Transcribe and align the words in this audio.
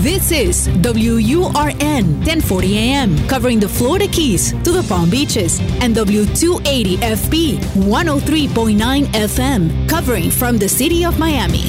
This 0.00 0.32
is 0.32 0.68
WURN 0.82 2.24
1040 2.24 2.78
AM, 2.78 3.28
covering 3.28 3.60
the 3.60 3.68
Florida 3.68 4.08
Keys 4.08 4.52
to 4.64 4.72
the 4.72 4.82
Palm 4.88 5.10
Beaches, 5.10 5.60
and 5.80 5.94
W280FB 5.94 7.58
103.9 7.84 9.04
FM, 9.12 9.88
covering 9.88 10.30
from 10.30 10.58
the 10.58 10.68
city 10.68 11.04
of 11.04 11.18
Miami. 11.18 11.64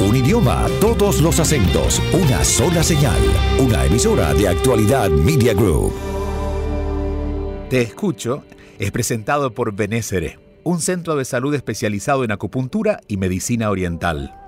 Un 0.00 0.16
idioma, 0.16 0.68
todos 0.80 1.20
los 1.20 1.40
acentos, 1.40 2.00
una 2.12 2.44
sola 2.44 2.82
señal, 2.82 3.20
una 3.58 3.84
emisora 3.84 4.32
de 4.32 4.48
actualidad 4.48 5.10
Media 5.10 5.54
Group. 5.54 5.92
Te 7.68 7.82
escucho 7.82 8.44
es 8.78 8.92
presentado 8.92 9.52
por 9.52 9.74
Benésere, 9.74 10.38
un 10.62 10.80
centro 10.80 11.16
de 11.16 11.24
salud 11.24 11.52
especializado 11.54 12.24
en 12.24 12.30
acupuntura 12.30 13.00
y 13.08 13.16
medicina 13.16 13.70
oriental. 13.70 14.47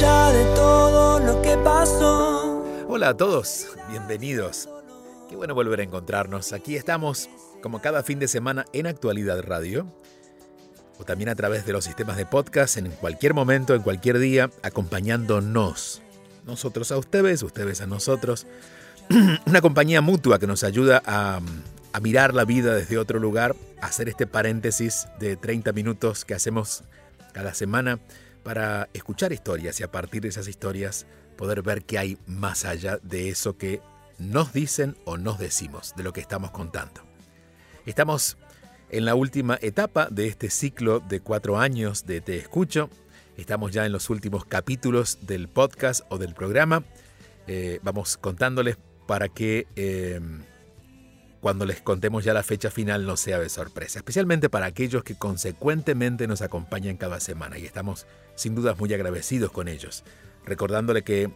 De 0.00 0.44
todo 0.54 1.20
lo 1.20 1.42
que 1.42 1.58
pasó. 1.58 2.64
Hola 2.88 3.10
a 3.10 3.16
todos, 3.18 3.66
bienvenidos. 3.90 4.66
Qué 5.28 5.36
bueno 5.36 5.54
volver 5.54 5.80
a 5.80 5.82
encontrarnos. 5.82 6.54
Aquí 6.54 6.74
estamos, 6.74 7.28
como 7.60 7.82
cada 7.82 8.02
fin 8.02 8.18
de 8.18 8.26
semana, 8.26 8.64
en 8.72 8.86
Actualidad 8.86 9.42
Radio. 9.42 9.92
O 10.98 11.04
también 11.04 11.28
a 11.28 11.34
través 11.34 11.66
de 11.66 11.74
los 11.74 11.84
sistemas 11.84 12.16
de 12.16 12.24
podcast, 12.24 12.78
en 12.78 12.90
cualquier 12.92 13.34
momento, 13.34 13.74
en 13.74 13.82
cualquier 13.82 14.18
día, 14.18 14.50
acompañándonos. 14.62 16.00
Nosotros 16.46 16.90
a 16.92 16.96
ustedes, 16.96 17.42
ustedes 17.42 17.82
a 17.82 17.86
nosotros 17.86 18.46
una 19.44 19.60
compañía 19.60 20.00
mutua 20.00 20.38
que 20.38 20.46
nos 20.46 20.64
ayuda 20.64 21.02
a, 21.04 21.42
a, 21.92 22.00
mirar 22.00 22.32
la 22.32 22.46
vida 22.46 22.74
desde 22.74 22.96
otro 22.96 23.18
lugar, 23.18 23.54
hacer 23.82 24.08
este 24.08 24.26
paréntesis 24.26 25.08
de 25.18 25.36
30 25.36 25.72
minutos 25.72 26.24
que 26.24 26.32
hacemos 26.32 26.84
cada 27.34 27.52
semana 27.52 28.00
para 28.42 28.88
escuchar 28.92 29.32
historias 29.32 29.80
y 29.80 29.82
a 29.82 29.90
partir 29.90 30.22
de 30.22 30.28
esas 30.28 30.48
historias 30.48 31.06
poder 31.36 31.62
ver 31.62 31.84
qué 31.84 31.98
hay 31.98 32.18
más 32.26 32.64
allá 32.64 32.98
de 33.02 33.28
eso 33.28 33.56
que 33.56 33.80
nos 34.18 34.52
dicen 34.52 34.96
o 35.04 35.16
nos 35.16 35.38
decimos, 35.38 35.94
de 35.96 36.02
lo 36.02 36.12
que 36.12 36.20
estamos 36.20 36.50
contando. 36.50 37.02
Estamos 37.86 38.36
en 38.90 39.04
la 39.04 39.14
última 39.14 39.58
etapa 39.62 40.08
de 40.10 40.26
este 40.26 40.50
ciclo 40.50 41.00
de 41.00 41.20
cuatro 41.20 41.58
años 41.58 42.06
de 42.06 42.20
Te 42.20 42.36
Escucho. 42.36 42.90
Estamos 43.36 43.72
ya 43.72 43.86
en 43.86 43.92
los 43.92 44.10
últimos 44.10 44.44
capítulos 44.44 45.18
del 45.22 45.48
podcast 45.48 46.02
o 46.10 46.18
del 46.18 46.34
programa. 46.34 46.84
Eh, 47.46 47.80
vamos 47.82 48.16
contándoles 48.18 48.76
para 49.06 49.28
que 49.28 49.66
eh, 49.76 50.20
cuando 51.40 51.64
les 51.64 51.80
contemos 51.80 52.24
ya 52.24 52.34
la 52.34 52.42
fecha 52.42 52.70
final 52.70 53.06
no 53.06 53.16
sea 53.16 53.38
de 53.38 53.48
sorpresa, 53.48 53.98
especialmente 53.98 54.50
para 54.50 54.66
aquellos 54.66 55.02
que 55.02 55.14
consecuentemente 55.14 56.26
nos 56.26 56.42
acompañan 56.42 56.96
cada 56.96 57.18
semana 57.20 57.58
y 57.58 57.64
estamos 57.64 58.06
sin 58.34 58.54
dudas 58.54 58.78
muy 58.78 58.92
agradecidos 58.92 59.50
con 59.50 59.68
ellos, 59.68 60.04
recordándole 60.44 61.02
que 61.02 61.30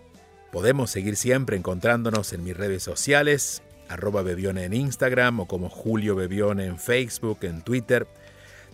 podemos 0.52 0.90
seguir 0.90 1.16
siempre 1.16 1.56
encontrándonos 1.56 2.32
en 2.32 2.44
mis 2.44 2.56
redes 2.56 2.82
sociales, 2.82 3.62
arroba 3.88 4.22
Bebione 4.22 4.64
en 4.64 4.74
Instagram 4.74 5.40
o 5.40 5.46
como 5.46 5.68
Julio 5.68 6.14
Bebione 6.16 6.66
en 6.66 6.78
Facebook, 6.78 7.38
en 7.42 7.62
Twitter. 7.62 8.06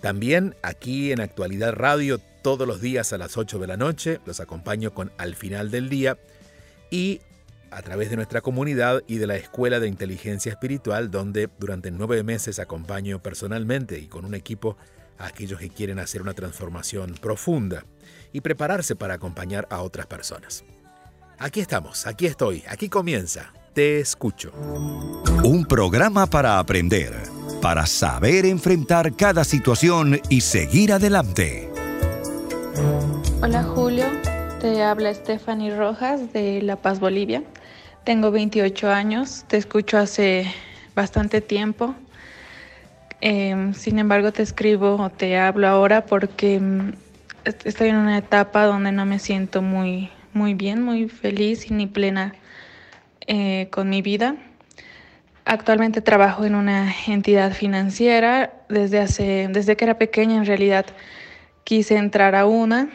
También 0.01 0.57
aquí 0.63 1.13
en 1.13 1.21
Actualidad 1.21 1.75
Radio 1.75 2.19
todos 2.43 2.67
los 2.67 2.81
días 2.81 3.13
a 3.13 3.19
las 3.19 3.37
8 3.37 3.59
de 3.59 3.67
la 3.67 3.77
noche, 3.77 4.21
los 4.25 4.41
acompaño 4.41 4.93
con 4.93 5.13
Al 5.19 5.35
final 5.37 5.71
del 5.71 5.89
día 5.89 6.19
y 6.91 7.21
a 7.71 7.83
través 7.83 8.11
de 8.11 8.17
nuestra 8.17 8.41
comunidad 8.41 9.03
y 9.07 9.19
de 9.19 9.27
la 9.27 9.37
Escuela 9.37 9.81
de 9.81 9.89
Inteligencia 9.89 10.51
Espiritual, 10.51 11.11
donde 11.11 11.49
durante 11.59 11.91
nueve 11.91 12.23
meses 12.23 12.59
acompaño 12.59 13.23
personalmente 13.23 13.99
y 13.99 14.07
con 14.07 14.25
un 14.25 14.35
equipo 14.35 14.77
a 15.19 15.27
aquellos 15.27 15.61
que 15.61 15.71
quieren 15.71 15.99
hacer 15.99 16.23
una 16.23 16.35
transformación 16.35 17.15
profunda 17.21 17.85
y 18.33 18.41
prepararse 18.41 18.97
para 18.97 19.15
acompañar 19.15 19.67
a 19.71 19.83
otras 19.83 20.07
personas. 20.07 20.65
Aquí 21.39 21.61
estamos, 21.61 22.07
aquí 22.07 22.27
estoy, 22.27 22.65
aquí 22.69 22.89
comienza. 22.89 23.53
Te 23.73 24.01
escucho. 24.01 24.53
Un 25.45 25.65
programa 25.67 26.27
para 26.27 26.59
aprender, 26.59 27.15
para 27.63 27.87
saber 27.87 28.45
enfrentar 28.45 29.15
cada 29.15 29.45
situación 29.45 30.21
y 30.29 30.41
seguir 30.41 30.93
adelante. 30.93 31.71
Hola 33.43 33.63
Julio, 33.63 34.07
te 34.61 34.83
habla 34.83 35.15
Stephanie 35.15 35.75
Rojas 35.75 36.33
de 36.33 36.61
La 36.63 36.77
Paz, 36.77 37.01
Bolivia. 37.01 37.43
Tengo 38.05 38.31
28 38.31 38.91
años, 38.91 39.45
te 39.47 39.59
escucho 39.59 39.99
hace 39.99 40.51
bastante 40.95 41.43
tiempo. 41.43 41.95
Eh, 43.21 43.73
sin 43.75 43.99
embargo, 43.99 44.33
te 44.33 44.43
escribo 44.43 44.97
o 44.97 45.11
te 45.11 45.37
hablo 45.37 45.69
ahora 45.69 46.07
porque 46.07 46.59
mm, 46.59 46.93
estoy 47.45 47.89
en 47.89 47.97
una 47.97 48.17
etapa 48.17 48.65
donde 48.65 48.91
no 48.91 49.05
me 49.05 49.19
siento 49.19 49.61
muy, 49.61 50.11
muy 50.33 50.55
bien, 50.55 50.83
muy 50.83 51.11
feliz 51.11 51.71
y 51.71 51.75
ni 51.75 51.87
plena 51.87 52.35
eh, 53.27 53.69
con 53.71 53.91
mi 53.91 54.01
vida. 54.01 54.37
Actualmente 55.45 56.01
trabajo 56.01 56.47
en 56.47 56.55
una 56.55 56.95
entidad 57.07 57.53
financiera. 57.53 58.55
Desde, 58.71 58.99
hace, 58.99 59.49
desde 59.51 59.77
que 59.77 59.85
era 59.85 59.99
pequeña, 59.99 60.37
en 60.37 60.47
realidad, 60.47 60.87
quise 61.65 61.97
entrar 61.97 62.35
a 62.35 62.47
una 62.47 62.89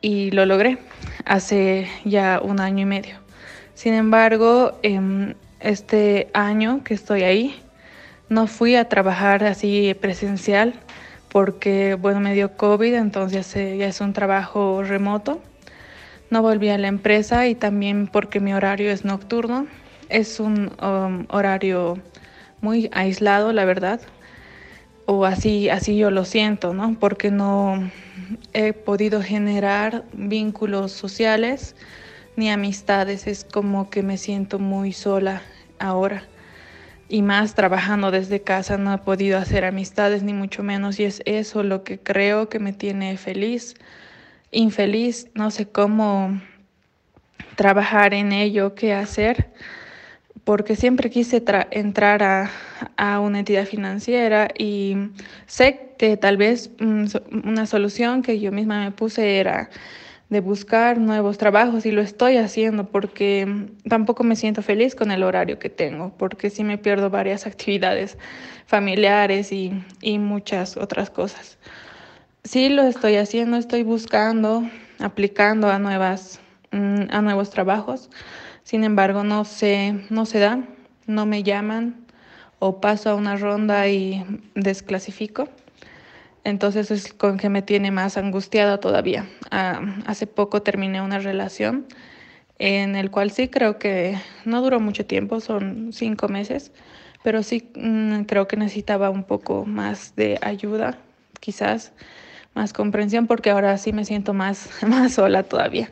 y 0.00 0.30
lo 0.30 0.46
logré 0.46 0.78
hace 1.24 1.88
ya 2.04 2.40
un 2.40 2.60
año 2.60 2.82
y 2.82 2.86
medio. 2.86 3.23
Sin 3.74 3.94
embargo, 3.94 4.78
eh, 4.82 5.34
este 5.60 6.28
año 6.32 6.82
que 6.84 6.94
estoy 6.94 7.22
ahí, 7.22 7.60
no 8.28 8.46
fui 8.46 8.76
a 8.76 8.88
trabajar 8.88 9.44
así 9.44 9.94
presencial 10.00 10.74
porque, 11.28 11.94
bueno, 11.94 12.20
me 12.20 12.34
dio 12.34 12.56
COVID, 12.56 12.94
entonces 12.94 13.54
eh, 13.56 13.76
ya 13.76 13.86
es 13.86 14.00
un 14.00 14.12
trabajo 14.12 14.82
remoto. 14.82 15.42
No 16.30 16.42
volví 16.42 16.68
a 16.68 16.78
la 16.78 16.88
empresa 16.88 17.48
y 17.48 17.54
también 17.54 18.06
porque 18.06 18.40
mi 18.40 18.54
horario 18.54 18.90
es 18.90 19.04
nocturno. 19.04 19.66
Es 20.08 20.38
un 20.38 20.72
um, 20.82 21.26
horario 21.28 21.98
muy 22.60 22.88
aislado, 22.92 23.52
la 23.52 23.64
verdad. 23.64 24.00
O 25.06 25.24
así, 25.24 25.68
así 25.68 25.96
yo 25.96 26.10
lo 26.10 26.24
siento, 26.24 26.72
¿no? 26.72 26.96
Porque 26.98 27.30
no 27.30 27.90
he 28.52 28.72
podido 28.72 29.20
generar 29.20 30.04
vínculos 30.12 30.92
sociales 30.92 31.74
ni 32.36 32.50
amistades. 32.50 33.26
Es 33.26 33.44
como 33.44 33.90
que 33.90 34.02
me 34.02 34.18
siento 34.18 34.58
muy 34.58 34.92
sola 34.92 35.42
ahora. 35.78 36.24
Y 37.08 37.22
más 37.22 37.54
trabajando 37.54 38.10
desde 38.10 38.42
casa 38.42 38.78
no 38.78 38.92
he 38.92 38.98
podido 38.98 39.38
hacer 39.38 39.64
amistades 39.64 40.22
ni 40.22 40.32
mucho 40.32 40.62
menos. 40.62 40.98
Y 40.98 41.04
es 41.04 41.22
eso 41.26 41.62
lo 41.62 41.84
que 41.84 41.98
creo 41.98 42.48
que 42.48 42.58
me 42.58 42.72
tiene 42.72 43.16
feliz, 43.16 43.74
infeliz. 44.50 45.28
No 45.34 45.50
sé 45.50 45.66
cómo 45.66 46.40
trabajar 47.56 48.14
en 48.14 48.32
ello, 48.32 48.74
qué 48.74 48.94
hacer. 48.94 49.52
Porque 50.44 50.76
siempre 50.76 51.08
quise 51.08 51.42
entrar 51.70 52.22
a, 52.22 52.50
a, 52.96 53.20
una 53.20 53.38
entidad 53.38 53.64
financiera 53.64 54.48
y 54.58 54.96
sé 55.46 55.94
que 55.96 56.16
tal 56.18 56.36
vez 56.36 56.70
mm, 56.80 57.06
una 57.44 57.64
solución 57.64 58.22
que 58.22 58.38
yo 58.40 58.52
misma 58.52 58.84
me 58.84 58.90
puse 58.90 59.38
era 59.38 59.70
de 60.34 60.40
buscar 60.40 60.98
nuevos 60.98 61.38
trabajos 61.38 61.86
y 61.86 61.92
lo 61.92 62.02
estoy 62.02 62.38
haciendo 62.38 62.88
porque 62.88 63.68
tampoco 63.88 64.24
me 64.24 64.34
siento 64.34 64.62
feliz 64.62 64.96
con 64.96 65.12
el 65.12 65.22
horario 65.22 65.60
que 65.60 65.70
tengo, 65.70 66.12
porque 66.18 66.50
sí 66.50 66.64
me 66.64 66.76
pierdo 66.76 67.08
varias 67.08 67.46
actividades 67.52 68.18
familiares 68.66 69.52
y, 69.52 69.72
y 70.00 70.18
muchas 70.18 70.76
otras 70.76 71.08
cosas. 71.08 71.56
Sí 72.42 72.68
lo 72.68 72.82
estoy 72.82 73.14
haciendo, 73.14 73.56
estoy 73.56 73.84
buscando, 73.84 74.68
aplicando 74.98 75.70
a, 75.70 75.78
nuevas, 75.78 76.40
mm, 76.72 77.04
a 77.10 77.22
nuevos 77.22 77.50
trabajos, 77.50 78.10
sin 78.64 78.82
embargo 78.82 79.22
no 79.22 79.44
se, 79.44 80.04
no 80.10 80.26
se 80.26 80.40
da, 80.40 80.64
no 81.06 81.26
me 81.26 81.44
llaman 81.44 82.06
o 82.58 82.80
paso 82.80 83.10
a 83.10 83.14
una 83.14 83.36
ronda 83.36 83.86
y 83.86 84.42
desclasifico. 84.56 85.48
Entonces 86.44 86.90
es 86.90 87.12
con 87.14 87.38
que 87.38 87.48
me 87.48 87.62
tiene 87.62 87.90
más 87.90 88.16
angustiada 88.18 88.78
todavía. 88.78 89.26
Ah, 89.50 89.80
hace 90.06 90.26
poco 90.26 90.62
terminé 90.62 91.00
una 91.00 91.18
relación 91.18 91.86
en 92.58 92.96
el 92.96 93.10
cual 93.10 93.30
sí 93.30 93.48
creo 93.48 93.78
que 93.78 94.16
no 94.44 94.62
duró 94.62 94.78
mucho 94.78 95.06
tiempo, 95.06 95.40
son 95.40 95.90
cinco 95.92 96.28
meses, 96.28 96.72
pero 97.22 97.42
sí 97.42 97.70
mm, 97.74 98.22
creo 98.24 98.46
que 98.46 98.56
necesitaba 98.56 99.10
un 99.10 99.24
poco 99.24 99.64
más 99.64 100.14
de 100.16 100.38
ayuda, 100.42 100.98
quizás 101.40 101.92
más 102.54 102.72
comprensión, 102.72 103.26
porque 103.26 103.50
ahora 103.50 103.76
sí 103.78 103.92
me 103.92 104.04
siento 104.04 104.34
más, 104.34 104.70
más 104.86 105.14
sola 105.14 105.42
todavía. 105.42 105.90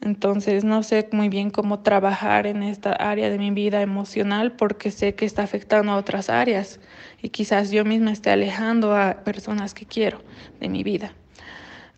Entonces 0.00 0.64
no 0.64 0.82
sé 0.82 1.08
muy 1.12 1.28
bien 1.28 1.50
cómo 1.50 1.80
trabajar 1.80 2.46
en 2.46 2.62
esta 2.62 2.92
área 2.92 3.30
de 3.30 3.38
mi 3.38 3.50
vida 3.50 3.82
emocional 3.82 4.52
porque 4.52 4.90
sé 4.90 5.14
que 5.14 5.24
está 5.24 5.42
afectando 5.42 5.92
a 5.92 5.96
otras 5.96 6.30
áreas 6.30 6.78
y 7.20 7.30
quizás 7.30 7.70
yo 7.70 7.84
misma 7.84 8.12
esté 8.12 8.30
alejando 8.30 8.94
a 8.94 9.24
personas 9.24 9.74
que 9.74 9.86
quiero 9.86 10.22
de 10.60 10.68
mi 10.68 10.84
vida. 10.84 11.14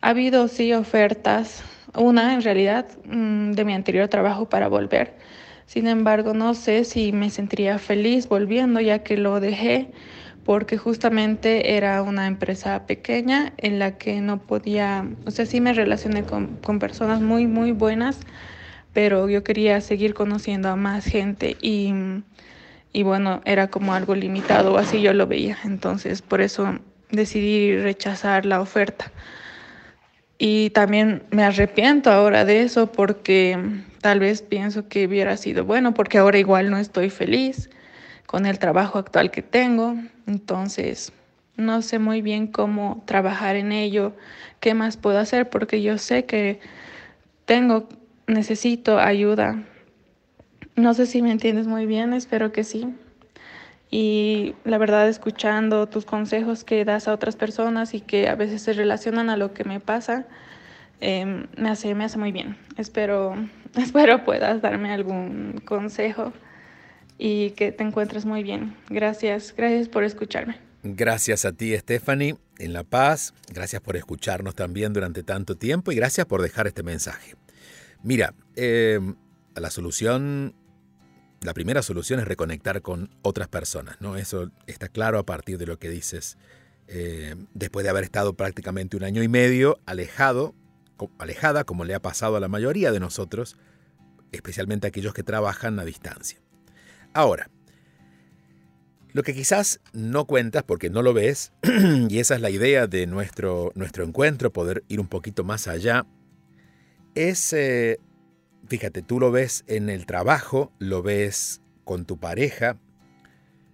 Ha 0.01 0.11
habido 0.11 0.49
sí 0.49 0.73
ofertas, 0.73 1.63
una 1.95 2.33
en 2.33 2.43
realidad 2.43 2.87
mm, 3.05 3.53
de 3.53 3.65
mi 3.67 3.75
anterior 3.75 4.09
trabajo 4.09 4.49
para 4.49 4.69
volver. 4.69 5.19
Sin 5.67 5.87
embargo, 5.87 6.33
no 6.33 6.55
sé 6.55 6.85
si 6.85 7.13
me 7.13 7.29
sentiría 7.29 7.79
feliz 7.79 8.29
volviendo 8.29 8.81
ya 8.81 9.01
que 9.01 9.19
lo 9.19 9.41
dejé 9.41 9.93
porque 10.45 10.79
justamente 10.79 11.77
era 11.77 12.03
una 12.03 12.27
empresa 12.27 12.87
pequeña 12.87 13.53
en 13.59 13.79
la 13.79 13.99
que 13.99 14.21
no 14.21 14.39
podía, 14.39 15.07
o 15.27 15.31
sea, 15.31 15.47
sí 15.47 15.61
me 15.61 15.73
relacioné 15.73 16.25
con, 16.25 16.57
con 16.57 16.79
personas 16.79 17.21
muy, 17.21 17.47
muy 17.47 17.73
buenas, 17.73 18.21
pero 18.93 19.29
yo 19.29 19.45
quería 19.45 19.81
seguir 19.81 20.15
conociendo 20.15 20.69
a 20.69 20.77
más 20.77 21.05
gente 21.05 21.57
y, 21.61 21.93
y 22.93 23.03
bueno, 23.03 23.43
era 23.45 23.69
como 23.69 23.95
algo 23.95 24.15
limitado, 24.15 24.79
así 24.79 25.01
yo 25.01 25.13
lo 25.13 25.27
veía, 25.27 25.59
entonces 25.65 26.23
por 26.23 26.41
eso 26.41 26.79
decidí 27.11 27.77
rechazar 27.77 28.47
la 28.47 28.61
oferta. 28.61 29.13
Y 30.39 30.71
también 30.71 31.23
me 31.31 31.45
arrepiento 31.45 32.11
ahora 32.11 32.47
de 32.47 32.63
eso 32.63 32.91
porque 32.91 33.59
tal 34.01 34.21
vez 34.21 34.41
pienso 34.41 34.89
que 34.89 35.07
hubiera 35.07 35.37
sido 35.37 35.67
bueno, 35.67 35.93
porque 35.93 36.17
ahora 36.17 36.39
igual 36.39 36.71
no 36.71 36.79
estoy 36.79 37.11
feliz 37.11 37.69
con 38.31 38.47
el 38.47 38.61
trabajo 38.61 39.01
actual 39.01 39.33
que 39.33 39.43
tengo. 39.43 39.97
Entonces, 40.29 41.13
no 41.57 41.83
sé 41.83 41.99
muy 41.99 42.23
bien 42.23 42.47
cómo 42.47 43.03
trabajar 43.05 43.57
en 43.57 43.73
ello, 43.73 44.13
qué 44.61 44.73
más 44.73 44.97
puedo 44.97 45.19
hacer, 45.19 45.51
porque 45.51 45.83
yo 45.83 45.99
sé 45.99 46.27
que 46.27 46.61
tengo, 47.45 47.89
necesito 48.29 49.01
ayuda. 49.01 49.65
No 50.77 50.95
sé 50.95 51.07
si 51.07 51.23
me 51.23 51.33
entiendes 51.33 51.67
muy 51.67 51.87
bien, 51.87 52.13
espero 52.13 52.53
que 52.53 52.63
sí. 52.63 52.95
Y 53.91 54.55
la 54.63 54.79
verdad, 54.79 55.09
escuchando 55.09 55.89
tus 55.89 56.05
consejos 56.05 56.63
que 56.63 56.85
das 56.85 57.09
a 57.09 57.15
otras 57.15 57.35
personas 57.35 57.95
y 57.95 58.01
que 58.01 58.29
a 58.29 58.37
veces 58.37 58.63
se 58.63 58.75
relacionan 58.75 59.29
a 59.29 59.37
lo 59.37 59.55
que 59.55 59.65
me 59.65 59.81
pasa, 59.81 60.25
em, 61.01 61.49
me, 61.57 61.69
hace, 61.69 61.97
me 61.97 62.05
hace 62.05 62.17
muy 62.17 62.31
bien. 62.31 62.57
Espero, 62.77 63.35
espero 63.77 64.25
puedas 64.25 64.63
darme 64.63 64.93
algún 64.93 65.61
consejo 65.65 66.33
y 67.23 67.51
que 67.51 67.71
te 67.71 67.85
encuentres 67.85 68.25
muy 68.25 68.43
bien. 68.43 68.75
Gracias, 68.89 69.55
gracias 69.55 69.89
por 69.89 70.05
escucharme. 70.05 70.59
Gracias 70.83 71.45
a 71.45 71.53
ti, 71.53 71.77
Stephanie, 71.77 72.37
en 72.59 72.73
La 72.73 72.83
Paz. 72.83 73.35
Gracias 73.53 73.83
por 73.83 73.97
escucharnos 73.97 74.55
también 74.55 74.95
durante 74.95 75.23
tanto 75.23 75.55
tiempo 75.55 75.93
y 75.93 75.97
gracias 75.97 76.27
por 76.27 76.41
dejar 76.41 76.67
este 76.67 76.83
mensaje. 76.83 77.35
Mira, 78.03 78.33
em, 78.57 79.17
la 79.55 79.71
solución, 79.71 80.55
la 81.43 81.53
primera 81.53 81.83
solución 81.83 82.21
es 82.21 82.27
reconectar 82.27 82.81
con 82.81 83.11
otras 83.21 83.49
personas, 83.49 84.01
¿no? 84.01 84.17
Eso 84.17 84.51
está 84.67 84.89
claro 84.89 85.19
a 85.19 85.27
partir 85.27 85.59
de 85.59 85.67
lo 85.67 85.79
que 85.79 85.91
dices. 85.91 86.39
Eh, 86.89 87.35
después 87.53 87.85
de 87.85 87.91
haber 87.91 88.05
estado 88.05 88.33
prácticamente 88.33 88.97
un 88.97 89.05
año 89.05 89.23
y 89.23 89.29
medio 89.29 89.79
alejado, 89.85 90.55
alejada, 91.19 91.65
como 91.65 91.85
le 91.85 91.95
ha 91.95 92.01
pasado 92.01 92.37
a 92.37 92.41
la 92.41 92.49
mayoría 92.49 92.93
de 92.93 93.01
nosotros, 93.01 93.59
especialmente 94.33 94.87
aquellos 94.87 95.13
que 95.13 95.23
trabajan 95.23 95.79
a 95.79 95.85
distancia. 95.85 96.41
Ahora, 97.13 97.51
lo 99.13 99.23
que 99.23 99.35
quizás 99.35 99.81
no 99.93 100.27
cuentas 100.27 100.63
porque 100.63 100.91
no 100.91 101.03
lo 101.03 101.13
ves, 101.13 101.53
y 102.09 102.19
esa 102.19 102.37
es 102.37 102.41
la 102.41 102.51
idea 102.51 102.87
de 102.87 103.07
nuestro, 103.07 103.73
nuestro 103.75 104.05
encuentro, 104.05 104.53
poder 104.53 104.85
ir 104.89 105.01
un 105.01 105.09
poquito 105.09 105.43
más 105.43 105.67
allá, 105.67 106.07
es, 107.15 107.53
eh, 107.53 107.99
fíjate, 108.69 109.03
tú 109.03 109.19
lo 109.19 109.33
ves 109.33 109.65
en 109.67 109.91
el 109.91 110.07
trabajo, 110.07 110.73
lo 110.79 111.03
ves 111.03 111.61
con 111.85 112.05
tu 112.05 112.19
pareja, 112.19 112.79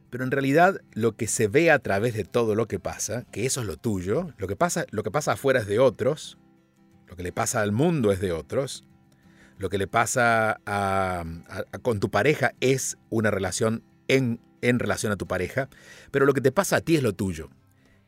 pero 0.08 0.24
en 0.24 0.30
realidad 0.30 0.80
lo 0.94 1.16
que 1.16 1.26
se 1.26 1.48
ve 1.48 1.70
a 1.70 1.80
través 1.80 2.14
de 2.14 2.24
todo 2.24 2.54
lo 2.54 2.66
que 2.66 2.78
pasa, 2.78 3.26
que 3.30 3.44
eso 3.44 3.60
es 3.60 3.66
lo 3.66 3.76
tuyo, 3.76 4.32
lo 4.38 4.48
que 4.48 4.56
pasa, 4.56 4.86
lo 4.90 5.02
que 5.02 5.10
pasa 5.10 5.32
afuera 5.32 5.60
es 5.60 5.66
de 5.66 5.78
otros, 5.78 6.38
lo 7.06 7.16
que 7.16 7.22
le 7.22 7.32
pasa 7.32 7.60
al 7.60 7.72
mundo 7.72 8.10
es 8.12 8.20
de 8.20 8.32
otros, 8.32 8.86
lo 9.58 9.68
que 9.68 9.78
le 9.78 9.86
pasa 9.86 10.60
con 11.82 12.00
tu 12.00 12.10
pareja 12.10 12.52
es 12.60 12.98
una 13.10 13.30
relación 13.30 13.82
en, 14.08 14.40
relación 14.60 15.12
a 15.12 15.16
tu 15.16 15.26
pareja, 15.26 15.68
pero 16.10 16.26
lo 16.26 16.34
que 16.34 16.40
te 16.40 16.52
pasa 16.52 16.76
a 16.76 16.80
ti 16.80 16.96
es 16.96 17.02
lo 17.02 17.14
tuyo. 17.14 17.50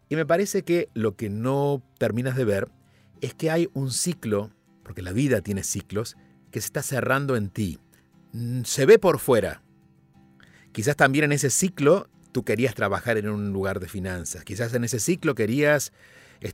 Y 0.08 0.16
me 0.16 0.26
parece 0.26 0.62
que 0.62 0.88
lo 0.94 1.16
que 1.16 1.28
no 1.30 1.82
terminas 1.98 2.36
de 2.36 2.44
ver 2.44 2.68
es 3.20 3.34
que 3.34 3.50
hay 3.50 3.68
un 3.74 3.90
ciclo, 3.90 4.50
porque 4.82 5.02
la 5.02 5.12
vida 5.12 5.40
tiene 5.40 5.62
ciclos, 5.62 6.16
que 6.50 6.60
se 6.60 6.66
está 6.66 6.82
cerrando 6.82 7.36
en 7.36 7.50
ti. 7.50 7.78
Mm, 8.32 8.62
se 8.64 8.86
ve 8.86 8.98
por 8.98 9.18
fuera. 9.18 9.62
Quizás 10.72 10.96
también 10.96 11.26
en 11.26 11.32
ese 11.32 11.50
ciclo 11.50 12.08
tú 12.32 12.44
querías 12.44 12.74
trabajar 12.74 13.18
en 13.18 13.28
un 13.28 13.52
lugar 13.52 13.80
de 13.80 13.88
finanzas. 13.88 14.44
Quizás 14.44 14.72
en 14.74 14.84
ese 14.84 15.00
ciclo 15.00 15.34
querías 15.34 15.92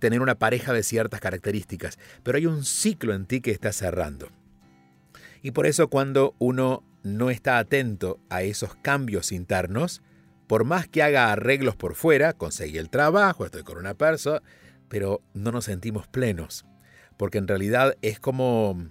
tener 0.01 0.21
una 0.21 0.37
pareja 0.37 0.73
de 0.73 0.83
ciertas 0.83 1.21
características. 1.21 1.99
Pero 2.23 2.39
hay 2.39 2.47
un 2.47 2.65
ciclo 2.65 3.15
en 3.15 3.27
ti 3.27 3.41
que 3.41 3.51
está 3.51 3.73
cerrando. 3.73 4.29
Y 5.45 5.51
por 5.51 5.67
eso 5.67 5.89
cuando 5.89 6.35
uno 6.39 6.83
no 7.03 7.29
está 7.29 7.59
atento 7.59 8.19
a 8.31 8.43
esos 8.43 8.77
cambios 8.77 9.31
internos, 9.31 10.01
por 10.47 10.65
más 10.65 10.89
que 10.89 11.03
haga 11.03 11.31
arreglos 11.31 11.77
por 11.77 11.95
fuera, 11.95 12.33
conseguí 12.33 12.79
el 12.79 12.89
trabajo, 12.89 13.45
estoy 13.45 13.63
con 13.63 13.77
una 13.77 13.93
persona, 13.93 14.41
pero 14.89 15.21
no 15.35 15.53
nos 15.53 15.67
sentimos 15.67 16.09
plenos, 16.09 16.65
porque 17.19 17.37
en 17.37 17.47
realidad 17.47 17.95
es 18.01 18.19
como 18.19 18.89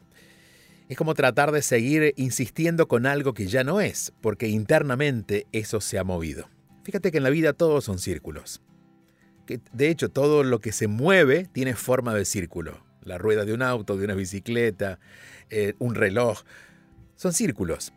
es 0.90 0.96
como 0.96 1.16
tratar 1.16 1.52
de 1.52 1.64
seguir 1.64 2.14
insistiendo 2.18 2.88
con 2.88 3.08
algo 3.08 3.34
que 3.34 3.48
ya 3.48 3.64
no 3.64 3.82
es, 3.82 4.14
porque 4.22 4.48
internamente 4.48 5.48
eso 5.54 5.82
se 5.82 5.98
ha 5.98 6.04
movido. 6.04 6.52
Fíjate 6.84 7.12
que 7.12 7.18
en 7.18 7.24
la 7.24 7.32
vida 7.32 7.54
todos 7.54 7.84
son 7.84 7.98
círculos. 7.98 8.62
De 9.72 9.90
hecho, 9.90 10.10
todo 10.10 10.44
lo 10.44 10.60
que 10.60 10.72
se 10.72 10.88
mueve 10.88 11.50
tiene 11.52 11.74
forma 11.74 12.14
de 12.14 12.26
círculo. 12.26 12.86
La 13.02 13.18
rueda 13.18 13.44
de 13.44 13.54
un 13.54 13.64
auto, 13.64 13.98
de 13.98 14.06
una 14.06 14.14
bicicleta, 14.14 15.00
eh, 15.54 15.76
un 15.80 15.96
reloj. 15.96 16.42
Son 17.16 17.34
círculos. 17.34 17.94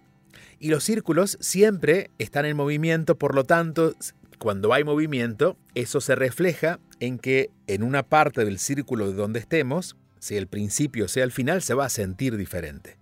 Y 0.59 0.69
los 0.69 0.85
círculos 0.85 1.39
siempre 1.41 2.11
están 2.19 2.45
en 2.45 2.57
movimiento, 2.57 3.19
por 3.19 3.35
lo 3.35 3.45
tanto, 3.45 3.95
cuando 4.39 4.73
hay 4.73 4.85
movimiento, 4.85 5.57
eso 5.75 6.01
se 6.01 6.15
refleja 6.15 6.79
en 7.01 7.19
que 7.19 7.51
en 7.67 7.83
una 7.83 8.03
parte 8.03 8.45
del 8.45 8.59
círculo 8.59 9.09
de 9.09 9.15
donde 9.15 9.41
estemos, 9.41 9.97
sea 10.19 10.39
el 10.39 10.47
principio, 10.47 11.09
sea 11.09 11.25
el 11.25 11.33
final, 11.33 11.63
se 11.63 11.75
va 11.75 11.87
a 11.87 11.91
sentir 11.91 12.37
diferente. 12.37 12.99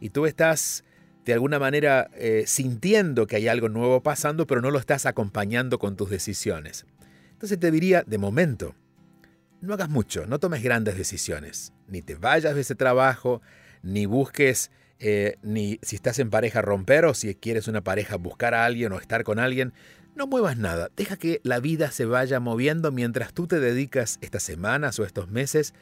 Y 0.00 0.10
tú 0.10 0.26
estás 0.26 0.84
de 1.24 1.32
alguna 1.32 1.58
manera 1.58 2.10
eh, 2.14 2.44
sintiendo 2.46 3.26
que 3.26 3.36
hay 3.36 3.48
algo 3.48 3.68
nuevo 3.68 4.02
pasando, 4.02 4.46
pero 4.46 4.60
no 4.60 4.70
lo 4.70 4.78
estás 4.78 5.06
acompañando 5.06 5.78
con 5.78 5.96
tus 5.96 6.10
decisiones. 6.10 6.86
Entonces 7.32 7.58
te 7.58 7.70
diría, 7.70 8.02
de 8.06 8.18
momento, 8.18 8.74
no 9.60 9.74
hagas 9.74 9.88
mucho, 9.88 10.26
no 10.26 10.40
tomes 10.40 10.62
grandes 10.62 10.96
decisiones, 10.96 11.72
ni 11.86 12.02
te 12.02 12.16
vayas 12.16 12.54
de 12.54 12.62
ese 12.62 12.74
trabajo, 12.74 13.40
ni 13.82 14.06
busques, 14.06 14.70
eh, 14.98 15.36
ni 15.42 15.78
si 15.82 15.96
estás 15.96 16.18
en 16.18 16.30
pareja 16.30 16.62
romper 16.62 17.04
o 17.04 17.14
si 17.14 17.34
quieres 17.34 17.68
una 17.68 17.82
pareja 17.82 18.16
buscar 18.16 18.54
a 18.54 18.64
alguien 18.64 18.92
o 18.92 18.98
estar 18.98 19.24
con 19.24 19.38
alguien. 19.38 19.72
No 20.14 20.26
muevas 20.26 20.56
nada, 20.56 20.90
deja 20.96 21.16
que 21.16 21.40
la 21.42 21.58
vida 21.58 21.90
se 21.90 22.04
vaya 22.04 22.38
moviendo 22.38 22.92
mientras 22.92 23.32
tú 23.32 23.46
te 23.46 23.60
dedicas 23.60 24.18
estas 24.20 24.42
semanas 24.42 24.98
o 24.98 25.04
estos 25.04 25.28
meses 25.28 25.74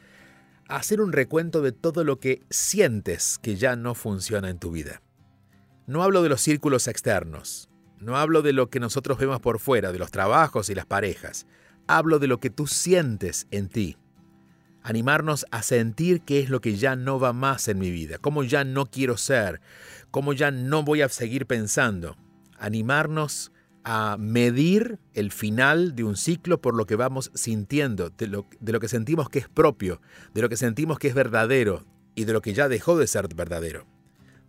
a 0.67 0.77
hacer 0.77 1.01
un 1.01 1.11
recuento 1.11 1.61
de 1.61 1.73
todo 1.73 2.03
lo 2.03 2.19
que 2.19 2.41
sientes 2.49 3.39
que 3.39 3.57
ya 3.57 3.75
no 3.75 3.93
funciona 3.93 4.49
en 4.49 4.57
tu 4.57 4.71
vida. 4.71 5.01
No 5.85 6.01
hablo 6.01 6.23
de 6.23 6.29
los 6.29 6.41
círculos 6.41 6.87
externos, 6.87 7.69
no 7.99 8.17
hablo 8.17 8.41
de 8.41 8.53
lo 8.53 8.69
que 8.69 8.79
nosotros 8.79 9.17
vemos 9.17 9.41
por 9.41 9.59
fuera, 9.59 9.91
de 9.91 9.99
los 9.99 10.11
trabajos 10.11 10.69
y 10.69 10.75
las 10.75 10.85
parejas, 10.85 11.45
hablo 11.87 12.17
de 12.19 12.27
lo 12.27 12.39
que 12.39 12.49
tú 12.49 12.67
sientes 12.67 13.47
en 13.51 13.67
ti 13.67 13.97
animarnos 14.83 15.45
a 15.51 15.63
sentir 15.63 16.21
qué 16.21 16.39
es 16.39 16.49
lo 16.49 16.61
que 16.61 16.75
ya 16.75 16.95
no 16.95 17.19
va 17.19 17.33
más 17.33 17.67
en 17.67 17.79
mi 17.79 17.91
vida, 17.91 18.17
cómo 18.17 18.43
ya 18.43 18.63
no 18.63 18.85
quiero 18.87 19.17
ser, 19.17 19.61
cómo 20.09 20.33
ya 20.33 20.51
no 20.51 20.83
voy 20.83 21.01
a 21.01 21.09
seguir 21.09 21.45
pensando. 21.45 22.17
Animarnos 22.57 23.51
a 23.83 24.17
medir 24.19 24.99
el 25.13 25.31
final 25.31 25.95
de 25.95 26.03
un 26.03 26.15
ciclo 26.15 26.61
por 26.61 26.75
lo 26.75 26.85
que 26.85 26.95
vamos 26.95 27.31
sintiendo, 27.33 28.09
de 28.09 28.27
lo, 28.27 28.47
de 28.59 28.71
lo 28.71 28.79
que 28.79 28.87
sentimos 28.87 29.29
que 29.29 29.39
es 29.39 29.49
propio, 29.49 30.01
de 30.33 30.41
lo 30.41 30.49
que 30.49 30.57
sentimos 30.57 30.99
que 30.99 31.07
es 31.07 31.15
verdadero 31.15 31.85
y 32.13 32.25
de 32.25 32.33
lo 32.33 32.41
que 32.41 32.53
ya 32.53 32.69
dejó 32.69 32.97
de 32.97 33.07
ser 33.07 33.27
verdadero, 33.33 33.87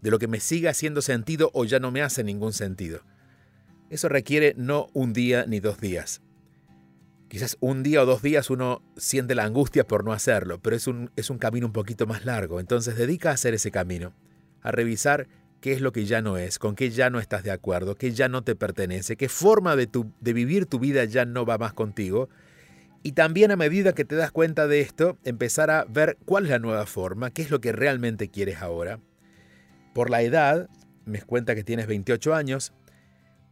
de 0.03 0.11
lo 0.11 0.19
que 0.19 0.29
me 0.29 0.41
sigue 0.41 0.69
haciendo 0.69 1.01
sentido 1.01 1.51
o 1.55 1.65
ya 1.65 1.79
no 1.79 1.91
me 1.91 2.03
hace 2.03 2.25
ningún 2.25 2.53
sentido. 2.53 3.03
Eso 3.89 4.09
requiere 4.09 4.55
no 4.57 4.89
un 4.93 5.13
día 5.13 5.45
ni 5.47 5.61
dos 5.61 5.79
días, 5.79 6.23
Quizás 7.33 7.57
un 7.61 7.83
día 7.83 8.03
o 8.03 8.05
dos 8.05 8.21
días 8.21 8.51
uno 8.51 8.83
siente 8.99 9.35
la 9.35 9.45
angustia 9.45 9.89
por 9.89 10.05
no 10.05 10.13
hacerlo, 10.13 10.61
pero 10.61 10.77
es 10.77 10.87
un, 10.87 11.11
es 11.17 11.31
un 11.31 11.39
camino 11.39 11.67
un 11.67 11.73
poquito 11.73 12.07
más 12.07 12.27
largo. 12.27 12.61
Entonces 12.61 12.95
dedica 12.95 13.31
a 13.31 13.33
hacer 13.33 13.55
ese 13.55 13.71
camino, 13.71 14.13
a 14.61 14.71
revisar 14.71 15.29
qué 15.63 15.73
es 15.73 15.81
lo 15.81 15.93
que 15.93 16.05
ya 16.05 16.21
no 16.21 16.37
es, 16.37 16.59
con 16.59 16.75
qué 16.75 16.91
ya 16.91 17.09
no 17.09 17.21
estás 17.21 17.43
de 17.43 17.51
acuerdo, 17.51 17.95
qué 17.95 18.13
ya 18.13 18.29
no 18.29 18.45
te 18.45 18.55
pertenece, 18.55 19.17
qué 19.17 19.31
forma 19.31 19.77
de, 19.77 19.87
tu, 19.87 20.13
de 20.21 20.35
vivir 20.35 20.67
tu 20.67 20.79
vida 20.79 21.07
ya 21.07 21.25
no 21.25 21.47
va 21.47 21.57
más 21.57 21.73
contigo 21.73 22.29
Y 23.03 23.13
también 23.13 23.51
a 23.51 23.57
medida 23.57 23.95
que 23.95 24.05
te 24.05 24.15
das 24.15 24.31
cuenta 24.31 24.67
de 24.67 24.83
esto, 24.83 25.17
empezar 25.25 25.71
a 25.71 25.87
ver 25.89 26.19
cuál 26.27 26.45
es 26.45 26.51
la 26.51 26.59
nueva 26.59 26.85
forma, 26.85 27.31
qué 27.31 27.41
es 27.41 27.51
lo 27.51 27.63
que 27.63 27.73
realmente 27.73 28.29
quieres 28.29 28.59
ahora. 28.59 29.01
Por 29.95 30.11
la 30.11 30.21
edad, 30.21 30.69
me 31.07 31.23
cuenta 31.23 31.55
que 31.55 31.65
tienes 31.65 31.87
28 31.87 32.35
años, 32.35 32.75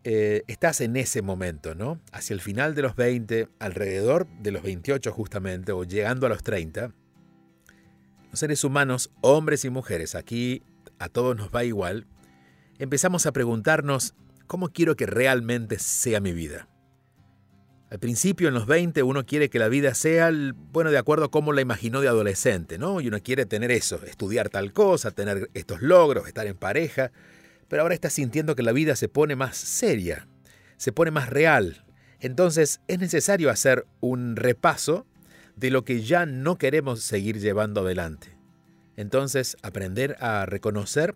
eh, 0.03 0.43
estás 0.47 0.81
en 0.81 0.97
ese 0.97 1.21
momento, 1.21 1.75
¿no? 1.75 2.01
Hacia 2.13 2.35
el 2.35 2.41
final 2.41 2.75
de 2.75 2.83
los 2.83 2.97
20, 2.97 3.49
alrededor 3.59 4.27
de 4.41 4.51
los 4.51 4.63
28 4.63 5.13
justamente, 5.13 5.73
o 5.73 5.85
llegando 5.85 6.27
a 6.27 6.31
los 6.31 6.43
30. 6.43 6.93
Los 8.31 8.39
seres 8.39 8.65
humanos, 8.65 9.11
hombres 9.21 9.65
y 9.65 9.71
mujeres, 9.71 10.15
aquí 10.15 10.63
a 10.99 11.09
todos 11.09 11.37
nos 11.37 11.51
va 11.51 11.65
igual, 11.65 12.07
empezamos 12.79 13.27
a 13.27 13.33
preguntarnos, 13.33 14.15
¿cómo 14.47 14.69
quiero 14.69 14.97
que 14.97 15.07
realmente 15.07 15.79
sea 15.79 16.21
mi 16.21 16.33
vida? 16.33 16.69
Al 17.91 17.99
principio, 17.99 18.47
en 18.47 18.55
los 18.55 18.67
20, 18.67 19.03
uno 19.03 19.27
quiere 19.27 19.51
que 19.51 19.59
la 19.59 19.69
vida 19.69 19.95
sea, 19.95 20.31
bueno, 20.73 20.93
de 20.93 20.99
acuerdo 20.99 21.25
a 21.25 21.31
cómo 21.31 21.53
la 21.53 21.61
imaginó 21.61 22.01
de 22.01 22.07
adolescente, 22.07 22.79
¿no? 22.79 23.01
Y 23.01 23.09
uno 23.09 23.19
quiere 23.21 23.47
tener 23.47 23.73
eso, 23.73 24.01
estudiar 24.07 24.49
tal 24.49 24.73
cosa, 24.73 25.11
tener 25.11 25.51
estos 25.55 25.83
logros, 25.83 26.29
estar 26.29 26.47
en 26.47 26.57
pareja, 26.57 27.11
pero 27.71 27.83
ahora 27.83 27.95
está 27.95 28.11
sintiendo 28.11 28.57
que 28.57 28.65
la 28.65 28.73
vida 28.73 28.97
se 28.97 29.09
pone 29.09 29.37
más 29.37 29.57
seria, 29.57 30.27
se 30.77 30.91
pone 30.91 31.13
más 31.13 31.31
real. 31.31 31.85
Entonces 32.19 32.81
es 32.89 32.99
necesario 32.99 33.49
hacer 33.49 33.87
un 34.01 34.35
repaso 34.35 35.07
de 35.55 35.71
lo 35.71 35.85
que 35.85 36.03
ya 36.03 36.27
no 36.27 36.59
queremos 36.59 37.01
seguir 37.01 37.39
llevando 37.39 37.83
adelante. 37.83 38.37
Entonces 38.97 39.57
aprender 39.63 40.17
a 40.19 40.47
reconocer 40.47 41.15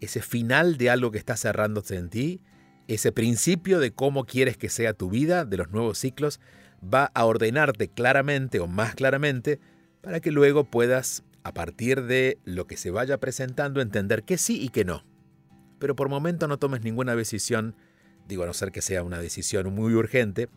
ese 0.00 0.20
final 0.20 0.76
de 0.76 0.90
algo 0.90 1.10
que 1.10 1.16
está 1.16 1.38
cerrándose 1.38 1.96
en 1.96 2.10
ti, 2.10 2.42
ese 2.86 3.10
principio 3.10 3.80
de 3.80 3.90
cómo 3.90 4.26
quieres 4.26 4.58
que 4.58 4.68
sea 4.68 4.92
tu 4.92 5.08
vida, 5.08 5.46
de 5.46 5.56
los 5.56 5.70
nuevos 5.70 5.96
ciclos, 5.96 6.38
va 6.82 7.10
a 7.14 7.24
ordenarte 7.24 7.88
claramente 7.88 8.60
o 8.60 8.66
más 8.66 8.94
claramente 8.94 9.58
para 10.02 10.20
que 10.20 10.32
luego 10.32 10.64
puedas, 10.64 11.24
a 11.44 11.54
partir 11.54 12.02
de 12.02 12.36
lo 12.44 12.66
que 12.66 12.76
se 12.76 12.90
vaya 12.90 13.16
presentando, 13.16 13.80
entender 13.80 14.22
que 14.22 14.36
sí 14.36 14.60
y 14.60 14.68
que 14.68 14.84
no. 14.84 15.13
Pero 15.84 15.96
por 15.96 16.08
momento 16.08 16.48
no 16.48 16.58
tomes 16.58 16.80
ninguna 16.80 17.14
decisión, 17.14 17.76
digo 18.26 18.44
a 18.44 18.46
no 18.46 18.54
ser 18.54 18.72
que 18.72 18.80
sea 18.80 19.02
una 19.02 19.18
decisión 19.18 19.70
muy 19.74 19.92
urgente, 19.92 20.48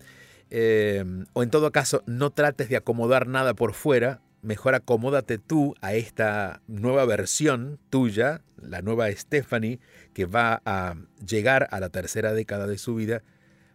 eh, 0.49 1.03
o 1.33 1.43
en 1.43 1.49
todo 1.49 1.73
caso 1.73 2.01
no 2.05 2.29
trates 2.29 2.69
de 2.69 2.77
acomodar 2.77 3.27
nada 3.27 3.53
por 3.53 3.73
fuera, 3.73 4.21
mejor 4.41 4.73
acomódate 4.73 5.37
tú 5.37 5.75
a 5.81 5.95
esta 5.95 6.61
nueva 6.67 7.03
versión 7.03 7.77
tuya, 7.89 8.41
la 8.55 8.81
nueva 8.81 9.11
Stephanie, 9.11 9.81
que 10.13 10.23
va 10.23 10.61
a 10.63 10.95
llegar 11.27 11.67
a 11.71 11.81
la 11.81 11.89
tercera 11.89 12.31
década 12.31 12.65
de 12.65 12.77
su 12.77 12.95
vida, 12.95 13.21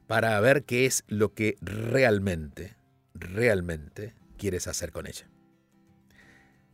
para 0.07 0.41
ver 0.41 0.65
qué 0.65 0.87
es 0.87 1.05
lo 1.07 1.35
que 1.35 1.59
realmente, 1.61 2.79
realmente 3.13 4.15
quieres 4.39 4.69
hacer 4.69 4.91
con 4.91 5.07
ella. 5.07 5.29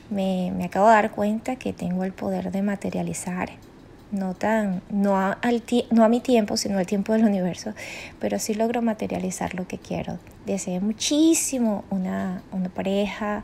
me. 0.09 0.51
Me, 0.51 0.65
acabo 0.65 0.87
de 0.87 0.93
dar 0.93 1.11
cuenta 1.11 1.55
que 1.55 1.73
tengo 1.73 2.03
el 2.03 2.13
poder 2.13 2.51
de 2.51 2.61
materializar, 2.61 3.51
no, 4.15 4.33
tan, 4.33 4.81
no, 4.89 5.17
a, 5.17 5.33
al, 5.33 5.63
no 5.91 6.03
a 6.03 6.09
mi 6.09 6.19
tiempo, 6.19 6.57
sino 6.57 6.77
al 6.77 6.85
tiempo 6.85 7.13
del 7.13 7.25
universo, 7.25 7.73
pero 8.19 8.39
sí 8.39 8.53
logro 8.53 8.81
materializar 8.81 9.55
lo 9.55 9.67
que 9.67 9.77
quiero. 9.77 10.17
Deseé 10.45 10.79
muchísimo 10.79 11.83
una, 11.89 12.41
una 12.51 12.69
pareja, 12.69 13.43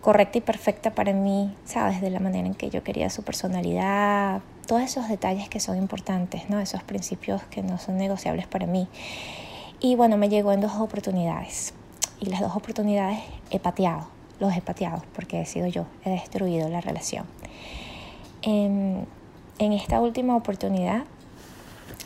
correcta 0.00 0.38
y 0.38 0.40
perfecta 0.40 0.94
para 0.94 1.12
mí, 1.12 1.54
¿sabes? 1.64 2.00
De 2.00 2.10
la 2.10 2.20
manera 2.20 2.46
en 2.46 2.54
que 2.54 2.70
yo 2.70 2.82
quería 2.82 3.10
su 3.10 3.22
personalidad, 3.22 4.40
todos 4.66 4.82
esos 4.82 5.08
detalles 5.08 5.48
que 5.48 5.60
son 5.60 5.76
importantes, 5.76 6.48
¿no? 6.48 6.60
Esos 6.60 6.82
principios 6.82 7.42
que 7.50 7.62
no 7.62 7.78
son 7.78 7.96
negociables 7.96 8.46
para 8.46 8.66
mí. 8.66 8.88
Y 9.80 9.96
bueno, 9.96 10.16
me 10.16 10.28
llegó 10.28 10.52
en 10.52 10.60
dos 10.60 10.72
oportunidades. 10.76 11.74
Y 12.20 12.26
las 12.26 12.40
dos 12.40 12.54
oportunidades 12.54 13.18
he 13.50 13.58
pateado, 13.58 14.08
los 14.38 14.54
he 14.54 14.60
pateado 14.60 15.02
porque 15.14 15.40
he 15.40 15.46
sido 15.46 15.66
yo, 15.66 15.86
he 16.04 16.10
destruido 16.10 16.68
la 16.68 16.80
relación. 16.80 17.24
En, 18.42 19.06
en 19.60 19.74
esta 19.74 20.00
última 20.00 20.34
oportunidad 20.36 21.04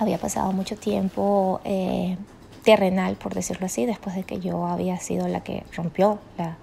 había 0.01 0.19
pasado 0.19 0.53
mucho 0.53 0.77
tiempo 0.77 1.61
eh, 1.65 2.17
terrenal, 2.65 3.15
por 3.15 3.33
decirlo 3.33 3.67
así, 3.67 3.87
después 3.87 4.17
de 4.17 4.25
que 4.25 4.41
yo 4.41 4.67
había 4.67 4.99
sido 4.99 5.29
la 5.29 5.41
que 5.41 5.63
rompió 5.73 6.19
la, 6.37 6.57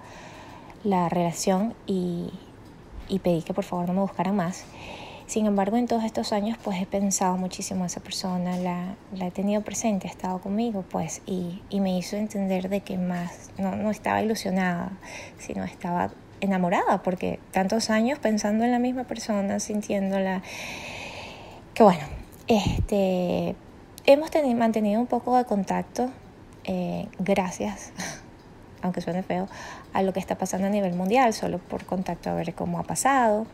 la 0.84 1.08
relación 1.08 1.74
y, 1.86 2.30
pedí 3.22 3.42
que 3.42 3.54
por 3.54 3.64
favor 3.64 3.88
no 3.88 3.94
me 3.94 4.00
buscaran 4.00 4.36
más. 4.36 4.64
Sin 5.26 5.46
embargo, 5.46 5.78
en 5.78 5.86
todos 5.86 6.04
estos 6.04 6.32
años, 6.32 6.58
pues 6.62 6.80
he 6.80 6.84
pensado 6.84 7.38
muchísimo 7.38 7.80
en 7.80 7.86
esa 7.86 8.00
persona, 8.00 8.58
la, 8.58 8.94
he 9.18 9.30
tenido 9.30 9.62
presente, 9.62 10.08
ha 10.08 10.10
estado 10.10 10.40
conmigo, 10.40 10.84
pues, 10.90 11.22
y, 11.24 11.62
y, 11.70 11.80
me 11.80 11.96
hizo 11.96 12.16
entender 12.16 12.68
de 12.68 12.80
que 12.80 12.98
más 12.98 13.50
no, 13.56 13.76
no 13.76 13.90
estaba 13.90 14.20
ilusionada, 14.20 14.92
sino 15.38 15.64
estaba 15.64 16.10
enamorada, 16.42 17.02
porque 17.02 17.38
tantos 17.52 17.88
años 17.88 18.18
pensando 18.18 18.64
en 18.64 18.72
la 18.72 18.78
misma 18.78 19.04
persona, 19.04 19.60
sintiéndola, 19.60 20.42
que 21.72 21.82
bueno, 21.82 22.04
este, 22.48 23.54
hemos 24.04 24.30
tenido, 24.30 24.58
mantenido 24.58 25.00
un 25.00 25.06
poco 25.06 25.36
de 25.36 25.44
contacto, 25.44 26.10
eh, 26.64 27.06
gracias, 27.18 27.92
aunque 28.82 29.00
suene 29.00 29.22
feo, 29.22 29.48
a 29.92 30.02
lo 30.02 30.12
que 30.12 30.20
está 30.20 30.36
pasando 30.36 30.66
a 30.66 30.70
nivel 30.70 30.94
mundial, 30.94 31.32
solo 31.32 31.58
por 31.58 31.86
contacto 31.86 32.28
a 32.28 32.34
ver 32.34 32.54
cómo 32.54 32.78
ha 32.80 32.82
pasado 32.82 33.46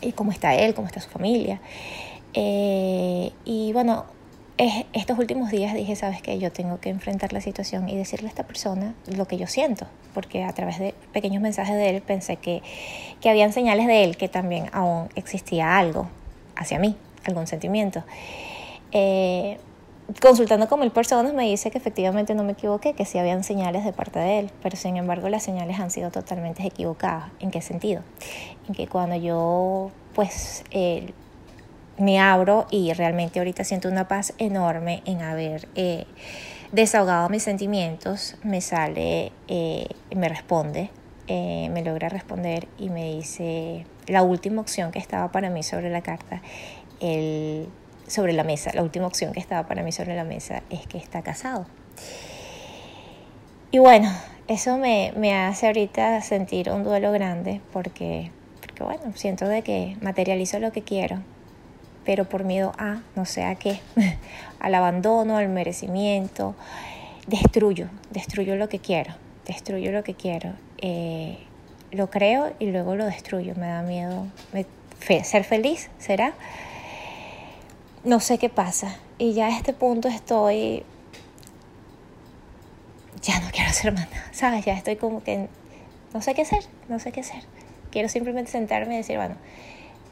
y 0.00 0.12
cómo 0.12 0.32
está 0.32 0.54
él, 0.54 0.74
cómo 0.74 0.88
está 0.88 1.00
su 1.00 1.10
familia. 1.10 1.60
Eh, 2.32 3.32
y 3.44 3.72
bueno, 3.74 4.06
estos 4.56 5.18
últimos 5.18 5.50
días 5.50 5.74
dije, 5.74 5.96
sabes 5.96 6.22
que 6.22 6.38
yo 6.38 6.52
tengo 6.52 6.78
que 6.78 6.88
enfrentar 6.88 7.32
la 7.32 7.40
situación 7.40 7.88
y 7.88 7.96
decirle 7.96 8.28
a 8.28 8.30
esta 8.30 8.44
persona 8.44 8.94
lo 9.06 9.26
que 9.26 9.36
yo 9.36 9.48
siento, 9.48 9.86
porque 10.12 10.44
a 10.44 10.52
través 10.52 10.78
de 10.78 10.94
pequeños 11.12 11.42
mensajes 11.42 11.74
de 11.74 11.90
él 11.90 12.02
pensé 12.02 12.36
que, 12.36 12.62
que 13.20 13.30
habían 13.30 13.52
señales 13.52 13.86
de 13.88 14.04
él 14.04 14.16
que 14.16 14.28
también 14.28 14.66
aún 14.72 15.08
existía 15.16 15.76
algo 15.76 16.08
hacia 16.54 16.78
mí, 16.78 16.96
algún 17.24 17.48
sentimiento. 17.48 18.04
Eh, 18.92 19.58
consultando 20.20 20.68
con 20.68 20.78
mil 20.78 20.92
personas 20.92 21.34
me 21.34 21.44
dice 21.44 21.72
que 21.72 21.78
efectivamente 21.78 22.34
no 22.36 22.44
me 22.44 22.52
equivoqué, 22.52 22.92
que 22.92 23.04
sí 23.04 23.18
habían 23.18 23.42
señales 23.42 23.84
de 23.84 23.92
parte 23.92 24.20
de 24.20 24.38
él, 24.38 24.50
pero 24.62 24.76
sin 24.76 24.96
embargo 24.96 25.28
las 25.28 25.42
señales 25.42 25.80
han 25.80 25.90
sido 25.90 26.12
totalmente 26.12 26.64
equivocadas. 26.64 27.30
¿En 27.40 27.50
qué 27.50 27.60
sentido? 27.60 28.02
En 28.68 28.74
que 28.74 28.86
cuando 28.86 29.16
yo 29.16 29.90
pues 30.14 30.62
eh, 30.70 31.12
me 31.98 32.18
abro 32.18 32.66
y 32.70 32.92
realmente 32.92 33.38
ahorita 33.38 33.64
siento 33.64 33.88
una 33.88 34.08
paz 34.08 34.34
enorme 34.38 35.02
en 35.04 35.22
haber 35.22 35.68
eh, 35.74 36.06
desahogado 36.72 37.28
mis 37.28 37.42
sentimientos, 37.42 38.36
me 38.42 38.60
sale, 38.60 39.32
eh, 39.48 39.86
me 40.14 40.28
responde, 40.28 40.90
me 41.26 41.82
logra 41.82 42.10
responder 42.10 42.68
y 42.78 42.90
me 42.90 43.14
dice 43.14 43.86
la 44.06 44.22
última 44.22 44.60
opción 44.60 44.92
que 44.92 44.98
estaba 44.98 45.32
para 45.32 45.48
mí 45.48 45.62
sobre 45.62 45.88
la 45.88 46.02
carta, 46.02 46.42
el 47.00 47.68
sobre 48.06 48.32
la 48.32 48.44
mesa, 48.44 48.70
la 48.74 48.82
última 48.82 49.06
opción 49.06 49.32
que 49.32 49.40
estaba 49.40 49.66
para 49.66 49.82
mí 49.82 49.92
sobre 49.92 50.14
la 50.14 50.24
mesa 50.24 50.62
es 50.70 50.86
que 50.86 50.98
está 50.98 51.22
casado. 51.22 51.66
Y 53.70 53.78
bueno, 53.78 54.10
eso 54.46 54.78
me, 54.78 55.12
me 55.16 55.34
hace 55.34 55.66
ahorita 55.66 56.20
sentir 56.20 56.70
un 56.70 56.84
duelo 56.84 57.12
grande 57.12 57.60
porque, 57.72 58.30
porque, 58.60 58.84
bueno, 58.84 59.12
siento 59.14 59.48
de 59.48 59.62
que 59.62 59.96
materializo 60.00 60.58
lo 60.58 60.70
que 60.70 60.82
quiero, 60.82 61.22
pero 62.04 62.28
por 62.28 62.44
miedo 62.44 62.72
a, 62.78 63.02
no 63.16 63.24
sé 63.24 63.44
a 63.44 63.54
qué, 63.54 63.80
al 64.60 64.74
abandono, 64.74 65.36
al 65.36 65.48
merecimiento, 65.48 66.54
destruyo, 67.26 67.88
destruyo 68.10 68.56
lo 68.56 68.68
que 68.68 68.78
quiero, 68.78 69.14
destruyo 69.46 69.92
lo 69.92 70.04
que 70.04 70.14
quiero. 70.14 70.52
Eh, 70.78 71.38
lo 71.90 72.10
creo 72.10 72.52
y 72.58 72.66
luego 72.66 72.96
lo 72.96 73.04
destruyo, 73.04 73.54
me 73.54 73.68
da 73.68 73.82
miedo 73.82 74.26
ser 75.22 75.44
feliz, 75.44 75.90
¿será? 75.98 76.34
no 78.04 78.20
sé 78.20 78.38
qué 78.38 78.48
pasa. 78.48 78.96
Y 79.18 79.32
ya 79.32 79.46
a 79.46 79.56
este 79.56 79.72
punto 79.72 80.08
estoy... 80.08 80.84
Ya 83.22 83.40
no 83.40 83.50
quiero 83.50 83.70
hacer 83.70 83.92
más 83.92 84.06
¿sabes? 84.32 84.64
Ya 84.64 84.74
estoy 84.74 84.96
como 84.96 85.22
que... 85.22 85.48
No 86.12 86.20
sé 86.22 86.34
qué 86.34 86.42
hacer, 86.42 86.62
no 86.88 86.98
sé 87.00 87.10
qué 87.10 87.20
hacer. 87.20 87.42
Quiero 87.90 88.08
simplemente 88.08 88.50
sentarme 88.50 88.94
y 88.94 88.96
decir, 88.98 89.16
bueno, 89.16 89.36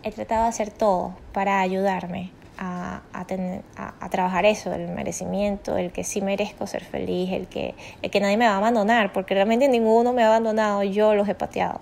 he 0.03 0.11
tratado 0.13 0.43
de 0.43 0.49
hacer 0.49 0.71
todo 0.71 1.15
para 1.33 1.61
ayudarme 1.61 2.31
a, 2.59 3.03
a, 3.13 4.09
trabajar 4.11 4.45
eso, 4.45 4.73
el 4.73 4.89
merecimiento, 4.89 5.77
el 5.77 5.91
que 5.91 6.05
sí 6.05 6.21
merezco 6.21 6.67
ser 6.67 6.85
feliz, 6.85 7.33
el 7.33 7.49
que, 7.49 7.75
el 8.03 8.11
que 8.11 8.21
nadie 8.21 8.37
me 8.37 8.47
va 8.47 8.55
a 8.55 8.57
abandonar, 8.59 9.13
porque 9.13 9.35
realmente 9.35 9.69
ninguno 9.69 10.13
me 10.13 10.23
ha 10.23 10.29
abandonado, 10.29 10.83
yo 10.85 11.15
los 11.15 11.29
he 11.29 11.35
pateado 11.35 11.81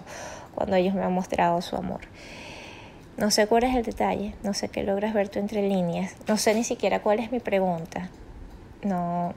cuando 0.54 0.76
ellos 0.76 0.94
me 0.94 1.02
han 1.02 1.12
mostrado 1.12 1.60
su 1.60 1.76
amor. 1.76 2.00
No 3.16 3.30
sé 3.30 3.46
cuál 3.46 3.64
es 3.64 3.76
el 3.76 3.82
detalle, 3.82 4.34
no 4.42 4.54
sé 4.54 4.68
qué 4.68 4.82
logras 4.82 5.12
ver 5.12 5.28
tú 5.28 5.38
entre 5.38 5.62
líneas, 5.62 6.14
no 6.26 6.36
sé 6.36 6.54
ni 6.54 6.64
siquiera 6.64 7.02
cuál 7.02 7.18
es 7.18 7.30
mi 7.32 7.40
pregunta. 7.40 8.08
No, 8.82 9.34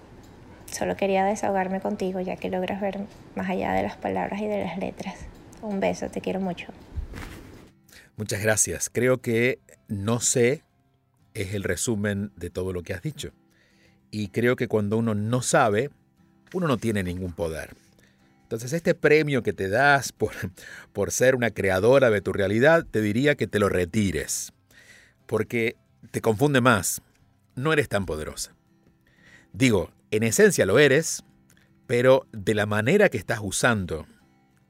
solo 0.71 0.95
quería 0.95 1.25
desahogarme 1.25 1.81
contigo 1.81 2.21
ya 2.21 2.37
que 2.37 2.49
logras 2.49 2.79
ver 2.79 3.01
más 3.35 3.49
allá 3.49 3.73
de 3.73 3.83
las 3.83 3.97
palabras 3.97 4.39
y 4.39 4.47
de 4.47 4.63
las 4.63 4.77
letras. 4.77 5.15
Un 5.61 5.79
beso, 5.79 6.09
te 6.09 6.21
quiero 6.21 6.39
mucho. 6.39 6.67
Muchas 8.15 8.41
gracias. 8.41 8.89
Creo 8.91 9.21
que 9.21 9.59
no 9.87 10.19
sé 10.19 10.63
es 11.33 11.53
el 11.53 11.63
resumen 11.63 12.31
de 12.35 12.49
todo 12.49 12.73
lo 12.73 12.83
que 12.83 12.93
has 12.93 13.01
dicho. 13.01 13.31
Y 14.11 14.27
creo 14.27 14.55
que 14.55 14.67
cuando 14.67 14.97
uno 14.97 15.15
no 15.15 15.41
sabe, 15.41 15.89
uno 16.53 16.67
no 16.67 16.77
tiene 16.77 17.03
ningún 17.03 17.33
poder. 17.33 17.75
Entonces 18.43 18.73
este 18.73 18.93
premio 18.93 19.41
que 19.41 19.53
te 19.53 19.67
das 19.67 20.11
por, 20.11 20.33
por 20.93 21.11
ser 21.11 21.35
una 21.35 21.49
creadora 21.49 22.11
de 22.11 22.21
tu 22.21 22.33
realidad, 22.33 22.85
te 22.89 23.01
diría 23.01 23.33
que 23.33 23.47
te 23.47 23.57
lo 23.57 23.67
retires, 23.67 24.53
porque 25.25 25.75
te 26.11 26.21
confunde 26.21 26.61
más, 26.61 27.01
no 27.55 27.73
eres 27.73 27.89
tan 27.89 28.05
poderosa. 28.05 28.55
Digo, 29.53 29.91
en 30.11 30.21
esencia 30.21 30.67
lo 30.67 30.77
eres, 30.77 31.23
pero 31.87 32.27
de 32.31 32.53
la 32.53 32.67
manera 32.67 33.09
que 33.09 33.17
estás 33.17 33.39
usando 33.41 34.05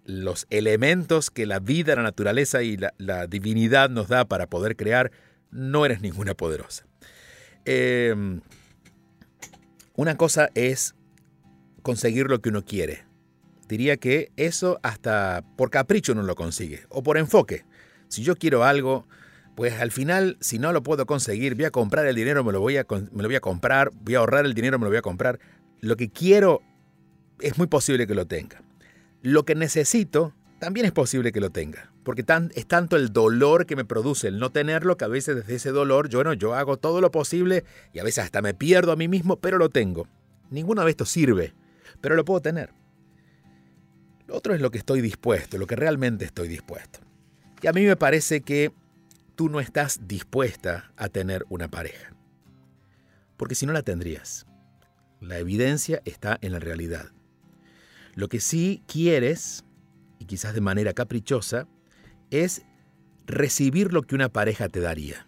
los 0.05 0.47
elementos 0.49 1.29
que 1.29 1.45
la 1.45 1.59
vida, 1.59 1.95
la 1.95 2.03
naturaleza 2.03 2.61
y 2.63 2.77
la, 2.97 3.27
divinidad 3.27 3.89
nos 3.89 4.07
da 4.07 4.25
para 4.25 4.47
poder 4.47 4.75
crear, 4.75 5.11
no 5.51 5.85
eres 5.85 6.01
ninguna 6.01 6.33
poderosa. 6.33 6.85
Em, 7.65 8.41
una 9.95 10.17
cosa 10.17 10.49
es 10.55 10.95
conseguir 11.81 12.27
lo 12.27 12.41
que 12.41 12.49
uno 12.49 12.65
quiere, 12.65 13.05
diría 13.67 13.97
que 13.97 14.31
eso 14.35 14.79
hasta 14.83 15.43
por 15.55 15.69
capricho 15.69 16.15
no 16.15 16.23
lo 16.23 16.35
consigue, 16.35 16.85
o 16.89 17.03
por 17.03 17.17
enfoque. 17.17 17.65
Si 18.09 18.23
yo 18.23 18.35
quiero 18.35 18.63
algo, 18.63 19.07
pues 19.55 19.79
al 19.79 19.91
final, 19.91 20.37
si 20.41 20.59
no 20.59 20.73
lo 20.73 20.83
puedo 20.83 21.05
conseguir, 21.05 21.55
voy 21.55 21.65
a 21.65 21.71
comprar 21.71 22.05
el 22.05 22.15
dinero, 22.15 22.43
me 22.43 22.51
lo 22.51 22.59
voy 22.59 22.77
a, 22.77 22.85
me 23.11 23.21
lo 23.21 23.29
voy 23.29 23.35
a 23.35 23.41
comprar, 23.41 23.91
voy 24.01 24.15
a 24.15 24.19
ahorrar 24.19 24.45
el 24.45 24.53
dinero, 24.53 24.79
me 24.79 24.85
lo 24.85 24.89
voy 24.89 24.97
a 24.97 25.01
comprar. 25.01 25.39
Lo 25.79 25.95
que 25.95 26.09
quiero 26.09 26.61
es 27.39 27.57
muy 27.57 27.67
posible 27.67 28.07
que 28.07 28.15
lo 28.15 28.25
tenga. 28.25 28.61
Lo 29.23 29.45
que 29.45 29.55
necesito 29.55 30.33
también 30.59 30.85
es 30.85 30.91
posible 30.91 31.31
que 31.31 31.39
lo 31.39 31.49
tenga, 31.49 31.93
porque 32.03 32.25
es 32.55 32.67
tanto 32.67 32.97
el 32.97 33.13
dolor 33.13 33.65
que 33.65 33.77
me 33.77 33.85
produce 33.85 34.27
el 34.27 34.37
no 34.37 34.51
tenerlo 34.51 34.97
que 34.97 35.05
a 35.05 35.07
veces 35.07 35.37
desde 35.37 35.55
ese 35.55 35.71
dolor 35.71 36.09
yo, 36.09 36.25
no, 36.25 36.33
yo 36.33 36.55
hago 36.55 36.75
todo 36.75 36.99
lo 36.99 37.09
posible 37.09 37.63
y 37.93 37.99
a 37.99 38.03
veces 38.03 38.25
hasta 38.25 38.41
me 38.41 38.53
pierdo 38.53 38.91
a 38.91 38.97
mí 38.97 39.07
mismo, 39.07 39.37
pero 39.37 39.57
lo 39.57 39.69
tengo. 39.69 40.09
Ninguna 40.49 40.83
de 40.83 40.91
esto 40.91 41.05
sirve, 41.05 41.53
pero 42.01 42.17
lo 42.17 42.25
puedo 42.25 42.41
tener. 42.41 42.73
Lo 44.27 44.35
otro 44.35 44.53
es 44.53 44.59
lo 44.59 44.71
que 44.71 44.77
estoy 44.77 44.99
dispuesto, 44.99 45.57
lo 45.57 45.67
que 45.67 45.77
realmente 45.77 46.25
estoy 46.25 46.49
dispuesto. 46.49 46.99
Y 47.61 47.67
a 47.67 47.71
mí 47.71 47.85
me 47.85 47.95
parece 47.95 48.41
que 48.41 48.73
tú 49.35 49.47
no 49.47 49.61
estás 49.61 50.01
dispuesta 50.05 50.91
a 50.97 51.07
tener 51.07 51.45
una 51.47 51.69
pareja. 51.69 52.13
Porque 53.37 53.55
si 53.55 53.65
no 53.65 53.71
la 53.71 53.83
tendrías. 53.83 54.47
La 55.21 55.37
evidencia 55.37 56.01
está 56.03 56.37
en 56.41 56.51
la 56.51 56.59
realidad. 56.59 57.12
Lo 58.15 58.27
que 58.29 58.39
sí 58.39 58.83
quieres, 58.87 59.63
y 60.19 60.25
quizás 60.25 60.53
de 60.53 60.61
manera 60.61 60.93
caprichosa, 60.93 61.67
es 62.31 62.63
recibir 63.25 63.93
lo 63.93 64.03
que 64.03 64.15
una 64.15 64.29
pareja 64.29 64.69
te 64.69 64.79
daría. 64.79 65.27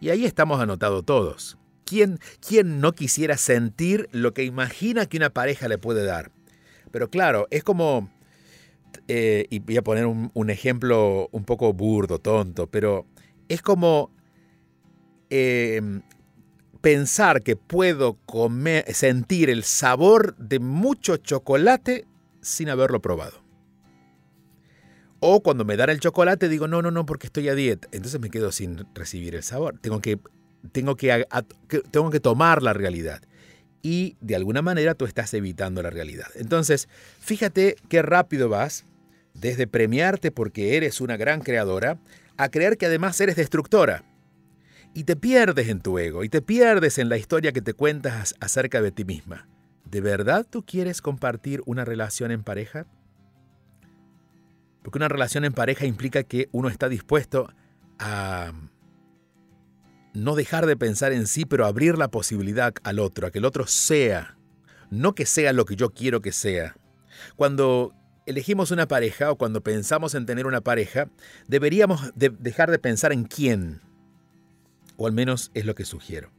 Y 0.00 0.10
ahí 0.10 0.24
estamos 0.24 0.60
anotados 0.60 1.04
todos. 1.04 1.58
¿Quién, 1.84 2.18
¿Quién 2.46 2.80
no 2.80 2.92
quisiera 2.92 3.36
sentir 3.36 4.08
lo 4.12 4.34
que 4.34 4.44
imagina 4.44 5.06
que 5.06 5.16
una 5.16 5.30
pareja 5.30 5.68
le 5.68 5.78
puede 5.78 6.04
dar? 6.04 6.32
Pero 6.90 7.10
claro, 7.10 7.46
es 7.50 7.62
como, 7.62 8.10
eh, 9.08 9.46
y 9.50 9.58
voy 9.58 9.76
a 9.76 9.82
poner 9.82 10.06
un, 10.06 10.50
ejemplo 10.50 11.28
un 11.32 11.44
poco 11.44 11.72
burdo, 11.72 12.18
tonto, 12.18 12.68
pero 12.68 13.06
es 13.48 13.62
como 13.62 14.10
em, 15.30 16.02
pensar 16.84 17.42
que 17.42 17.56
puedo 17.56 18.18
comer, 18.26 18.84
sentir 18.94 19.48
el 19.48 19.64
sabor 19.64 20.36
de 20.36 20.58
mucho 20.58 21.16
chocolate 21.16 22.04
sin 22.42 22.68
haberlo 22.68 23.00
probado. 23.00 23.42
O 25.18 25.42
cuando 25.42 25.64
me 25.64 25.78
dan 25.78 25.88
el 25.88 25.98
chocolate 25.98 26.46
digo, 26.50 26.68
no, 26.68 26.82
no, 26.82 26.90
no, 26.90 27.06
porque 27.06 27.28
estoy 27.28 27.48
a 27.48 27.54
dieta. 27.54 27.88
Entonces 27.90 28.20
me 28.20 28.28
quedo 28.28 28.52
sin 28.52 28.84
recibir 28.94 29.34
el 29.34 29.42
sabor. 29.42 29.78
Tengo 29.80 30.02
que, 30.02 30.18
tengo 30.72 30.94
que, 30.94 31.26
tengo 31.90 32.10
que 32.10 32.20
tomar 32.20 32.62
la 32.62 32.74
realidad 32.74 33.22
y 33.80 34.18
de 34.20 34.36
alguna 34.36 34.60
manera 34.60 34.94
tú 34.94 35.06
estás 35.06 35.32
evitando 35.32 35.82
la 35.82 35.88
realidad. 35.88 36.26
Entonces, 36.34 36.90
fíjate 37.18 37.76
qué 37.88 38.02
rápido 38.02 38.50
vas 38.50 38.84
desde 39.32 39.66
premiarte 39.66 40.30
porque 40.30 40.76
eres 40.76 41.00
una 41.00 41.16
gran 41.16 41.40
creadora 41.40 41.98
a 42.36 42.50
creer 42.50 42.76
que 42.76 42.86
además 42.86 43.18
eres 43.22 43.36
destructora. 43.36 44.04
Y 44.94 45.04
te 45.04 45.16
pierdes 45.16 45.68
en 45.68 45.80
tu 45.80 45.98
ego 45.98 46.22
y 46.22 46.28
te 46.28 46.40
pierdes 46.40 46.98
en 46.98 47.08
la 47.08 47.16
historia 47.16 47.52
que 47.52 47.60
te 47.60 47.74
cuentas 47.74 48.36
acerca 48.40 48.80
de 48.80 48.92
ti 48.92 49.04
misma. 49.04 49.48
¿De 49.84 50.00
verdad 50.00 50.46
tú 50.48 50.64
quieres 50.64 51.02
compartir 51.02 51.62
una 51.66 51.84
relación 51.84 52.30
en 52.30 52.44
pareja? 52.44 52.86
Porque 54.82 54.98
una 54.98 55.08
relación 55.08 55.44
en 55.44 55.52
pareja 55.52 55.84
implica 55.84 56.22
que 56.22 56.48
uno 56.52 56.68
está 56.68 56.88
dispuesto 56.88 57.52
a 57.98 58.52
no 60.14 60.36
dejar 60.36 60.66
de 60.66 60.76
pensar 60.76 61.12
en 61.12 61.26
sí, 61.26 61.44
pero 61.44 61.66
abrir 61.66 61.98
la 61.98 62.08
posibilidad 62.08 62.72
al 62.84 63.00
otro, 63.00 63.26
a 63.26 63.30
que 63.30 63.38
el 63.38 63.44
otro 63.44 63.66
sea, 63.66 64.38
no 64.90 65.14
que 65.14 65.26
sea 65.26 65.52
lo 65.52 65.64
que 65.64 65.74
yo 65.74 65.90
quiero 65.90 66.20
que 66.20 66.30
sea. 66.30 66.76
Cuando 67.34 67.92
elegimos 68.26 68.70
una 68.70 68.86
pareja 68.86 69.30
o 69.30 69.36
cuando 69.36 69.62
pensamos 69.62 70.14
en 70.14 70.24
tener 70.24 70.46
una 70.46 70.60
pareja, 70.60 71.08
deberíamos 71.48 72.12
dejar 72.14 72.70
de 72.70 72.78
pensar 72.78 73.12
en 73.12 73.24
quién, 73.24 73.80
o 74.96 75.06
al 75.06 75.12
menos 75.12 75.50
es 75.54 75.64
lo 75.64 75.74
que 75.74 75.84
sugiero. 75.84 76.32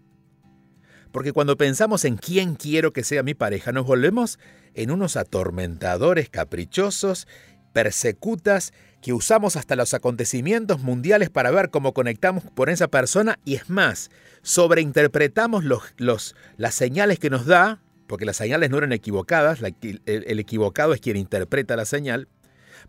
Porque 1.12 1.32
cuando 1.32 1.56
pensamos 1.56 2.04
en 2.04 2.18
quién 2.18 2.56
quiero 2.56 2.92
que 2.92 3.04
sea 3.04 3.24
mi 3.24 3.34
pareja, 3.34 3.72
nos 3.72 3.86
volvemos 3.86 4.38
en 4.74 4.92
unos 4.92 5.16
atormentadores 5.16 6.30
caprichosos, 6.30 7.28
persecutas 7.72 8.74
que 9.02 9.14
usamos 9.14 9.56
hasta 9.56 9.76
los 9.76 9.94
acontecimientos 9.94 10.82
mundiales 10.82 11.30
para 11.30 11.52
ver 11.52 11.70
cómo 11.70 11.94
conectamos 11.94 12.44
con 12.56 12.70
esa 12.70 12.88
persona 12.88 13.40
y 13.46 13.56
es 13.56 13.70
más, 13.70 14.10
sobreinterpretamos 14.42 15.64
los, 15.64 16.36
las 16.58 16.76
señales 16.76 17.20
que 17.20 17.30
nos 17.30 17.46
da, 17.46 17.82
porque 18.08 18.26
las 18.26 18.38
señales 18.38 18.70
no 18.70 18.78
eran 18.78 18.92
equivocadas, 18.92 19.60
el, 19.62 20.02
el 20.06 20.40
equivocado 20.40 20.94
es 20.94 21.02
quien 21.02 21.18
interpreta 21.18 21.76
la 21.76 21.86
señal, 21.86 22.28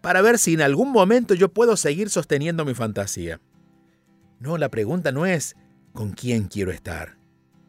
para 0.01 0.23
ver 0.23 0.39
si 0.39 0.55
en 0.55 0.63
algún 0.63 0.91
momento 0.91 1.35
yo 1.35 1.53
puedo 1.53 1.77
seguir 1.77 2.11
sosteniendo 2.11 2.65
mi 2.65 2.75
fantasía. 2.75 3.41
No, 4.39 4.59
la 4.59 4.69
pregunta 4.69 5.13
no 5.13 5.27
es 5.27 5.57
con 5.93 6.13
quién 6.13 6.45
quiero 6.45 6.71
estar. 6.71 7.17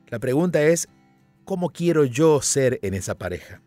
La 0.07 0.19
pregunta 0.19 0.61
es 0.61 0.87
cómo 1.45 1.69
quiero 1.69 2.03
yo 2.05 2.41
ser 2.41 2.79
en 2.81 2.93
esa 2.93 3.15
pareja 3.15 3.61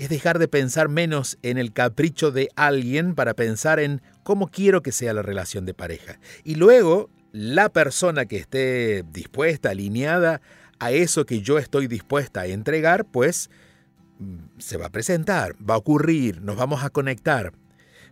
es 0.00 0.08
dejar 0.08 0.38
de 0.38 0.48
pensar 0.48 0.88
menos 0.88 1.36
en 1.42 1.58
el 1.58 1.74
capricho 1.74 2.30
de 2.30 2.48
alguien 2.56 3.14
para 3.14 3.34
pensar 3.34 3.78
en 3.78 4.00
cómo 4.22 4.48
quiero 4.48 4.82
que 4.82 4.92
sea 4.92 5.12
la 5.12 5.20
relación 5.20 5.66
de 5.66 5.74
pareja. 5.74 6.18
Y 6.42 6.54
luego, 6.54 7.10
la 7.32 7.68
persona 7.68 8.24
que 8.24 8.38
esté 8.38 9.04
dispuesta, 9.12 9.68
alineada 9.68 10.40
a 10.78 10.90
eso 10.90 11.26
que 11.26 11.42
yo 11.42 11.58
estoy 11.58 11.86
dispuesta 11.86 12.40
a 12.40 12.46
entregar, 12.46 13.04
pues 13.04 13.50
mm, 14.20 14.58
se 14.58 14.78
va 14.78 14.86
a 14.86 14.90
presentar, 14.90 15.54
va 15.62 15.74
a 15.74 15.78
ocurrir, 15.78 16.40
nos 16.40 16.56
vamos 16.56 16.82
a 16.82 16.88
conectar. 16.88 17.52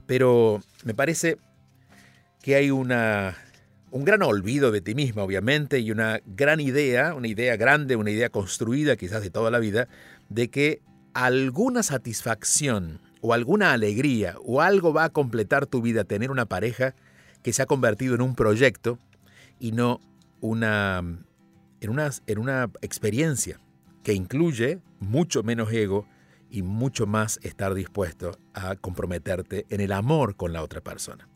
Pero 0.04 0.60
me 0.84 0.92
parece 0.92 1.38
que 2.42 2.54
hay 2.54 2.70
una, 2.70 3.34
un 3.90 4.04
gran 4.04 4.22
olvido 4.22 4.70
de 4.70 4.80
ti 4.80 4.94
misma, 4.94 5.22
obviamente, 5.22 5.78
y 5.80 5.90
una 5.90 6.20
gran 6.26 6.60
idea, 6.60 7.14
una 7.14 7.28
idea 7.28 7.56
grande, 7.56 7.96
una 7.96 8.10
idea 8.10 8.28
construida 8.28 8.96
quizás 8.96 9.22
de 9.22 9.30
toda 9.30 9.50
la 9.50 9.58
vida, 9.58 9.88
de 10.28 10.48
que 10.48 10.82
alguna 11.14 11.82
satisfacción 11.82 13.00
o 13.20 13.32
alguna 13.32 13.72
alegría 13.72 14.36
o 14.44 14.60
algo 14.60 14.92
va 14.92 15.04
a 15.04 15.10
completar 15.10 15.66
tu 15.66 15.82
vida 15.82 16.04
tener 16.04 16.30
una 16.30 16.46
pareja 16.46 16.94
que 17.42 17.52
se 17.52 17.62
ha 17.62 17.66
convertido 17.66 18.14
en 18.14 18.20
un 18.20 18.34
proyecto 18.34 18.98
y 19.58 19.72
no 19.72 20.00
una, 20.40 20.98
en, 21.80 21.90
una, 21.90 22.10
en 22.26 22.38
una 22.38 22.70
experiencia 22.82 23.58
que 24.02 24.12
incluye 24.12 24.80
mucho 25.00 25.42
menos 25.42 25.72
ego 25.72 26.06
y 26.50 26.62
mucho 26.62 27.06
más 27.06 27.40
estar 27.42 27.74
dispuesto 27.74 28.38
a 28.54 28.76
comprometerte 28.76 29.66
en 29.70 29.80
el 29.80 29.92
amor 29.92 30.36
con 30.36 30.52
la 30.52 30.62
otra 30.62 30.80
persona. 30.80 31.28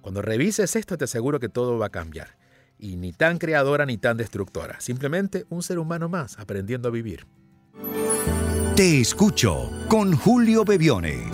Cuando 0.00 0.22
revises 0.22 0.76
esto 0.76 0.96
te 0.96 1.04
aseguro 1.04 1.40
que 1.40 1.48
todo 1.48 1.78
va 1.78 1.86
a 1.86 1.90
cambiar 1.90 2.36
y 2.78 2.96
ni 2.96 3.12
tan 3.12 3.38
creadora 3.38 3.86
ni 3.86 3.98
tan 3.98 4.16
destructora. 4.16 4.80
Simplemente 4.80 5.46
un 5.50 5.62
ser 5.62 5.78
humano 5.78 6.08
más 6.08 6.38
aprendiendo 6.38 6.88
a 6.88 6.92
vivir. 6.92 7.26
Te 8.76 9.00
escucho 9.00 9.70
con 9.88 10.16
Julio 10.16 10.64
Bebione. 10.64 11.30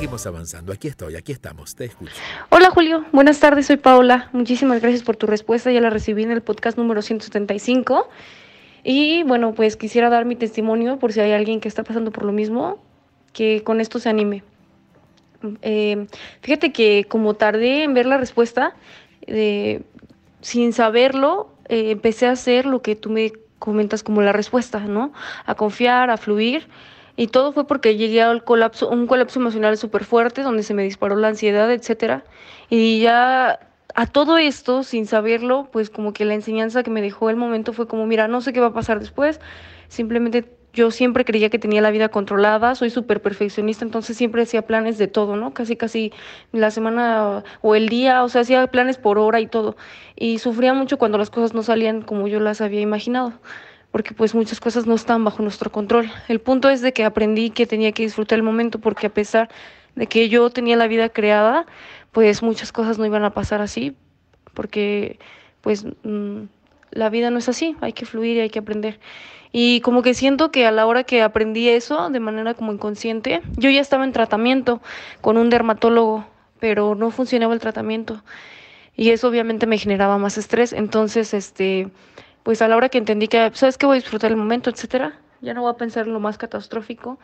Seguimos 0.00 0.26
avanzando. 0.26 0.72
Aquí 0.72 0.88
estoy, 0.88 1.14
aquí 1.14 1.30
estamos. 1.30 1.76
Te 1.76 1.84
escucho. 1.84 2.14
Hola 2.48 2.70
Julio, 2.70 3.04
buenas 3.12 3.38
tardes, 3.38 3.66
soy 3.66 3.76
Paula. 3.76 4.30
Muchísimas 4.32 4.80
gracias 4.80 5.02
por 5.02 5.16
tu 5.16 5.26
respuesta. 5.26 5.70
Ya 5.70 5.82
la 5.82 5.90
recibí 5.90 6.22
en 6.22 6.30
el 6.30 6.40
podcast 6.40 6.78
número 6.78 7.02
175. 7.02 8.08
Y 8.82 9.24
bueno, 9.24 9.52
pues 9.52 9.76
quisiera 9.76 10.08
dar 10.08 10.24
mi 10.24 10.36
testimonio 10.36 10.98
por 10.98 11.12
si 11.12 11.20
hay 11.20 11.32
alguien 11.32 11.60
que 11.60 11.68
está 11.68 11.84
pasando 11.84 12.12
por 12.12 12.24
lo 12.24 12.32
mismo, 12.32 12.82
que 13.34 13.62
con 13.62 13.78
esto 13.78 13.98
se 13.98 14.08
anime. 14.08 14.42
Eh, 15.60 16.06
fíjate 16.40 16.72
que 16.72 17.04
como 17.06 17.34
tardé 17.34 17.84
en 17.84 17.92
ver 17.92 18.06
la 18.06 18.16
respuesta, 18.16 18.74
eh, 19.26 19.82
sin 20.40 20.72
saberlo, 20.72 21.52
eh, 21.68 21.90
empecé 21.90 22.26
a 22.26 22.30
hacer 22.30 22.64
lo 22.64 22.80
que 22.80 22.96
tú 22.96 23.10
me 23.10 23.32
comentas 23.58 24.02
como 24.02 24.22
la 24.22 24.32
respuesta, 24.32 24.80
¿no? 24.80 25.12
A 25.44 25.56
confiar, 25.56 26.08
a 26.08 26.16
fluir. 26.16 26.68
Y 27.20 27.26
todo 27.26 27.52
fue 27.52 27.66
porque 27.66 27.98
llegué 27.98 28.22
al 28.22 28.44
colapso, 28.44 28.88
un 28.88 29.06
colapso 29.06 29.40
emocional 29.40 29.76
súper 29.76 30.04
fuerte, 30.04 30.40
donde 30.40 30.62
se 30.62 30.72
me 30.72 30.84
disparó 30.84 31.16
la 31.16 31.28
ansiedad, 31.28 31.70
etcétera. 31.70 32.24
Y 32.70 33.00
ya 33.00 33.60
a 33.94 34.06
todo 34.06 34.38
esto, 34.38 34.84
sin 34.84 35.04
saberlo, 35.04 35.68
pues 35.70 35.90
como 35.90 36.14
que 36.14 36.24
la 36.24 36.32
enseñanza 36.32 36.82
que 36.82 36.88
me 36.88 37.02
dejó 37.02 37.28
el 37.28 37.36
momento 37.36 37.74
fue 37.74 37.86
como, 37.86 38.06
mira, 38.06 38.26
no 38.26 38.40
sé 38.40 38.54
qué 38.54 38.60
va 38.60 38.68
a 38.68 38.72
pasar 38.72 39.00
después, 39.00 39.38
simplemente 39.88 40.50
yo 40.72 40.90
siempre 40.90 41.26
creía 41.26 41.50
que 41.50 41.58
tenía 41.58 41.82
la 41.82 41.90
vida 41.90 42.08
controlada, 42.08 42.74
soy 42.74 42.88
súper 42.88 43.20
perfeccionista, 43.20 43.84
entonces 43.84 44.16
siempre 44.16 44.40
hacía 44.40 44.62
planes 44.62 44.96
de 44.96 45.06
todo, 45.06 45.36
¿no? 45.36 45.52
Casi, 45.52 45.76
casi 45.76 46.14
la 46.52 46.70
semana 46.70 47.44
o 47.60 47.74
el 47.74 47.90
día, 47.90 48.24
o 48.24 48.30
sea, 48.30 48.40
hacía 48.40 48.66
planes 48.68 48.96
por 48.96 49.18
hora 49.18 49.40
y 49.40 49.46
todo. 49.46 49.76
Y 50.16 50.38
sufría 50.38 50.72
mucho 50.72 50.96
cuando 50.96 51.18
las 51.18 51.28
cosas 51.28 51.52
no 51.52 51.62
salían 51.62 52.00
como 52.00 52.28
yo 52.28 52.40
las 52.40 52.62
había 52.62 52.80
imaginado, 52.80 53.34
porque 53.90 54.14
pues 54.14 54.34
muchas 54.34 54.60
cosas 54.60 54.86
no 54.86 54.94
están 54.94 55.24
bajo 55.24 55.42
nuestro 55.42 55.70
control. 55.72 56.10
El 56.28 56.40
punto 56.40 56.68
es 56.68 56.80
de 56.80 56.92
que 56.92 57.04
aprendí 57.04 57.50
que 57.50 57.66
tenía 57.66 57.92
que 57.92 58.04
disfrutar 58.04 58.38
el 58.38 58.42
momento, 58.42 58.78
porque 58.78 59.08
a 59.08 59.10
pesar 59.14 59.48
de 59.96 60.06
que 60.06 60.28
yo 60.28 60.48
tenía 60.50 60.76
la 60.76 60.86
vida 60.86 61.08
creada, 61.08 61.66
pues 62.12 62.42
muchas 62.42 62.72
cosas 62.72 62.98
no 62.98 63.06
iban 63.06 63.24
a 63.24 63.30
pasar 63.30 63.60
así, 63.60 63.96
porque 64.54 65.18
pues 65.60 65.84
mm, 66.04 66.42
la 66.90 67.10
vida 67.10 67.30
no 67.30 67.38
es 67.38 67.48
así, 67.48 67.76
hay 67.80 67.92
que 67.92 68.06
fluir 68.06 68.36
y 68.36 68.40
hay 68.40 68.50
que 68.50 68.60
aprender. 68.60 69.00
Y 69.52 69.80
como 69.80 70.02
que 70.02 70.14
siento 70.14 70.52
que 70.52 70.66
a 70.66 70.70
la 70.70 70.86
hora 70.86 71.02
que 71.02 71.22
aprendí 71.22 71.68
eso, 71.68 72.08
de 72.10 72.20
manera 72.20 72.54
como 72.54 72.72
inconsciente, 72.72 73.42
yo 73.56 73.68
ya 73.68 73.80
estaba 73.80 74.04
en 74.04 74.12
tratamiento 74.12 74.80
con 75.20 75.36
un 75.36 75.50
dermatólogo, 75.50 76.24
pero 76.60 76.94
no 76.94 77.10
funcionaba 77.10 77.52
el 77.52 77.60
tratamiento. 77.60 78.22
Y 78.94 79.10
eso 79.10 79.28
obviamente 79.28 79.66
me 79.66 79.78
generaba 79.78 80.18
más 80.18 80.38
estrés. 80.38 80.72
Entonces, 80.72 81.34
este, 81.34 81.90
pues 82.42 82.62
a 82.62 82.68
la 82.68 82.76
hora 82.76 82.88
que 82.88 82.98
entendí 82.98 83.28
que, 83.28 83.50
¿sabes 83.54 83.78
qué? 83.78 83.86
Voy 83.86 83.98
a 83.98 84.00
disfrutar 84.00 84.30
el 84.30 84.36
momento, 84.36 84.70
etcétera, 84.70 85.18
ya 85.40 85.54
no 85.54 85.62
voy 85.62 85.70
a 85.70 85.76
pensar 85.76 86.06
en 86.06 86.12
lo 86.12 86.20
más 86.20 86.38
catastrófico 86.38 87.18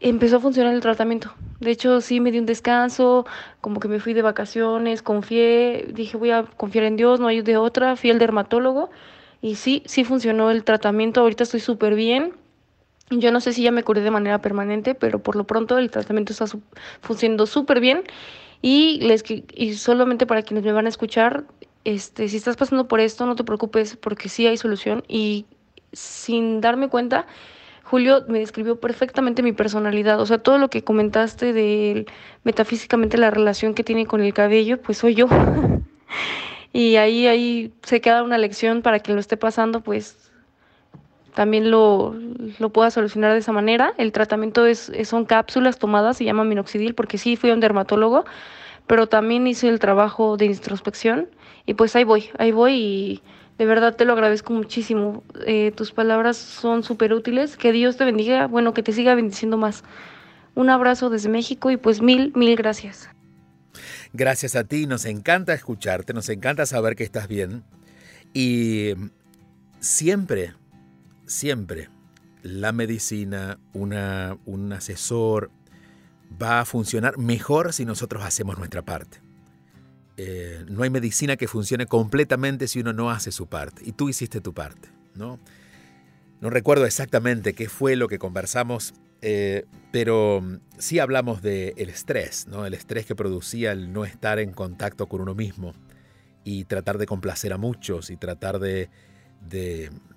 empezó 0.00 0.36
a 0.36 0.40
funcionar 0.40 0.74
el 0.74 0.80
tratamiento. 0.80 1.32
De 1.60 1.70
hecho, 1.70 2.00
sí 2.00 2.20
me 2.20 2.32
di 2.32 2.38
un 2.38 2.46
descanso, 2.46 3.26
como 3.60 3.80
que 3.80 3.88
me 3.88 4.00
fui 4.00 4.14
de 4.14 4.22
vacaciones, 4.22 5.02
confié, 5.02 5.88
dije 5.92 6.16
voy 6.16 6.30
a 6.30 6.44
confiar 6.44 6.84
en 6.84 6.96
Dios, 6.96 7.20
no 7.20 7.28
hay 7.28 7.42
de 7.42 7.56
otra, 7.56 7.96
fui 7.96 8.10
al 8.10 8.18
dermatólogo 8.18 8.90
y 9.42 9.56
sí, 9.56 9.82
sí 9.86 10.04
funcionó 10.04 10.50
el 10.50 10.64
tratamiento, 10.64 11.20
ahorita 11.20 11.44
estoy 11.44 11.60
súper 11.60 11.94
bien. 11.94 12.34
Yo 13.10 13.32
no 13.32 13.40
sé 13.40 13.52
si 13.52 13.62
ya 13.62 13.72
me 13.72 13.82
curé 13.82 14.02
de 14.02 14.10
manera 14.10 14.40
permanente, 14.40 14.94
pero 14.94 15.18
por 15.18 15.36
lo 15.36 15.44
pronto 15.44 15.78
el 15.78 15.90
tratamiento 15.90 16.32
está 16.32 16.46
funcionando 17.00 17.46
súper 17.46 17.80
bien. 17.80 18.04
Y, 18.62 19.00
les, 19.00 19.24
y 19.28 19.74
solamente 19.74 20.26
para 20.26 20.42
quienes 20.42 20.64
me 20.64 20.72
van 20.72 20.86
a 20.86 20.90
escuchar, 20.90 21.44
este, 21.84 22.28
si 22.28 22.36
estás 22.36 22.56
pasando 22.56 22.88
por 22.88 23.00
esto, 23.00 23.26
no 23.26 23.36
te 23.36 23.44
preocupes 23.44 23.96
porque 23.96 24.28
sí 24.28 24.46
hay 24.46 24.56
solución. 24.56 25.02
Y 25.08 25.46
sin 25.92 26.60
darme 26.60 26.88
cuenta, 26.88 27.26
Julio 27.84 28.24
me 28.28 28.38
describió 28.38 28.78
perfectamente 28.78 29.42
mi 29.42 29.52
personalidad, 29.52 30.20
o 30.20 30.26
sea, 30.26 30.38
todo 30.38 30.58
lo 30.58 30.70
que 30.70 30.84
comentaste 30.84 31.52
de 31.52 32.06
metafísicamente 32.44 33.18
la 33.18 33.30
relación 33.30 33.74
que 33.74 33.82
tiene 33.82 34.06
con 34.06 34.20
el 34.20 34.32
cabello, 34.32 34.80
pues 34.80 34.98
soy 34.98 35.14
yo. 35.14 35.26
y 36.72 36.96
ahí, 36.96 37.26
ahí 37.26 37.72
se 37.82 38.00
queda 38.00 38.22
una 38.22 38.38
lección 38.38 38.82
para 38.82 39.00
quien 39.00 39.16
lo 39.16 39.20
esté 39.20 39.36
pasando, 39.36 39.80
pues 39.80 40.30
también 41.34 41.70
lo, 41.70 42.14
lo 42.58 42.70
pueda 42.70 42.90
solucionar 42.90 43.32
de 43.32 43.38
esa 43.38 43.52
manera. 43.52 43.94
El 43.98 44.12
tratamiento 44.12 44.66
es, 44.66 44.92
son 45.04 45.24
cápsulas 45.24 45.78
tomadas, 45.78 46.16
se 46.18 46.24
llama 46.24 46.44
minoxidil, 46.44 46.94
porque 46.94 47.18
sí 47.18 47.36
fui 47.36 47.50
a 47.50 47.54
un 47.54 47.60
dermatólogo, 47.60 48.24
pero 48.86 49.08
también 49.08 49.46
hice 49.46 49.68
el 49.68 49.78
trabajo 49.78 50.36
de 50.36 50.46
introspección 50.46 51.28
y 51.66 51.74
pues 51.74 51.94
ahí 51.96 52.04
voy, 52.04 52.30
ahí 52.38 52.52
voy 52.52 52.74
y 52.74 53.22
de 53.60 53.66
verdad 53.66 53.94
te 53.94 54.06
lo 54.06 54.14
agradezco 54.14 54.54
muchísimo. 54.54 55.22
Eh, 55.46 55.70
tus 55.76 55.92
palabras 55.92 56.38
son 56.38 56.82
súper 56.82 57.12
útiles. 57.12 57.58
Que 57.58 57.72
Dios 57.72 57.98
te 57.98 58.06
bendiga. 58.06 58.46
Bueno, 58.46 58.72
que 58.72 58.82
te 58.82 58.92
siga 58.92 59.14
bendiciendo 59.14 59.58
más. 59.58 59.84
Un 60.54 60.70
abrazo 60.70 61.10
desde 61.10 61.28
México 61.28 61.70
y 61.70 61.76
pues 61.76 62.00
mil, 62.00 62.32
mil 62.34 62.56
gracias. 62.56 63.10
Gracias 64.14 64.56
a 64.56 64.64
ti. 64.64 64.86
Nos 64.86 65.04
encanta 65.04 65.52
escucharte. 65.52 66.14
Nos 66.14 66.30
encanta 66.30 66.64
saber 66.64 66.96
que 66.96 67.04
estás 67.04 67.28
bien. 67.28 67.62
Y 68.32 68.94
siempre, 69.78 70.54
siempre 71.26 71.90
la 72.42 72.72
medicina, 72.72 73.58
una, 73.74 74.38
un 74.46 74.72
asesor 74.72 75.50
va 76.40 76.60
a 76.60 76.64
funcionar 76.64 77.18
mejor 77.18 77.74
si 77.74 77.84
nosotros 77.84 78.24
hacemos 78.24 78.56
nuestra 78.56 78.80
parte. 78.80 79.20
Eh, 80.16 80.64
no 80.68 80.82
hay 80.82 80.90
medicina 80.90 81.36
que 81.36 81.48
funcione 81.48 81.86
completamente 81.86 82.68
si 82.68 82.80
uno 82.80 82.92
no 82.92 83.10
hace 83.10 83.32
su 83.32 83.46
parte. 83.46 83.82
Y 83.84 83.92
tú 83.92 84.08
hiciste 84.08 84.40
tu 84.40 84.52
parte, 84.52 84.88
¿no? 85.14 85.38
No 86.40 86.50
recuerdo 86.50 86.86
exactamente 86.86 87.54
qué 87.54 87.68
fue 87.68 87.96
lo 87.96 88.08
que 88.08 88.18
conversamos, 88.18 88.94
eh, 89.22 89.66
pero 89.92 90.40
mm, 90.40 90.60
sí 90.78 90.98
hablamos 90.98 91.42
del 91.42 91.88
estrés, 91.90 92.46
¿no? 92.48 92.66
El 92.66 92.74
estrés 92.74 93.06
que 93.06 93.14
producía 93.14 93.72
el 93.72 93.92
no 93.92 94.04
estar 94.04 94.38
en 94.38 94.52
contacto 94.52 95.06
con 95.06 95.20
uno 95.20 95.34
mismo 95.34 95.74
y 96.44 96.64
tratar 96.64 96.98
de 96.98 97.06
complacer 97.06 97.52
a 97.52 97.58
muchos 97.58 98.10
y 98.10 98.16
tratar 98.16 98.58
de, 98.58 98.88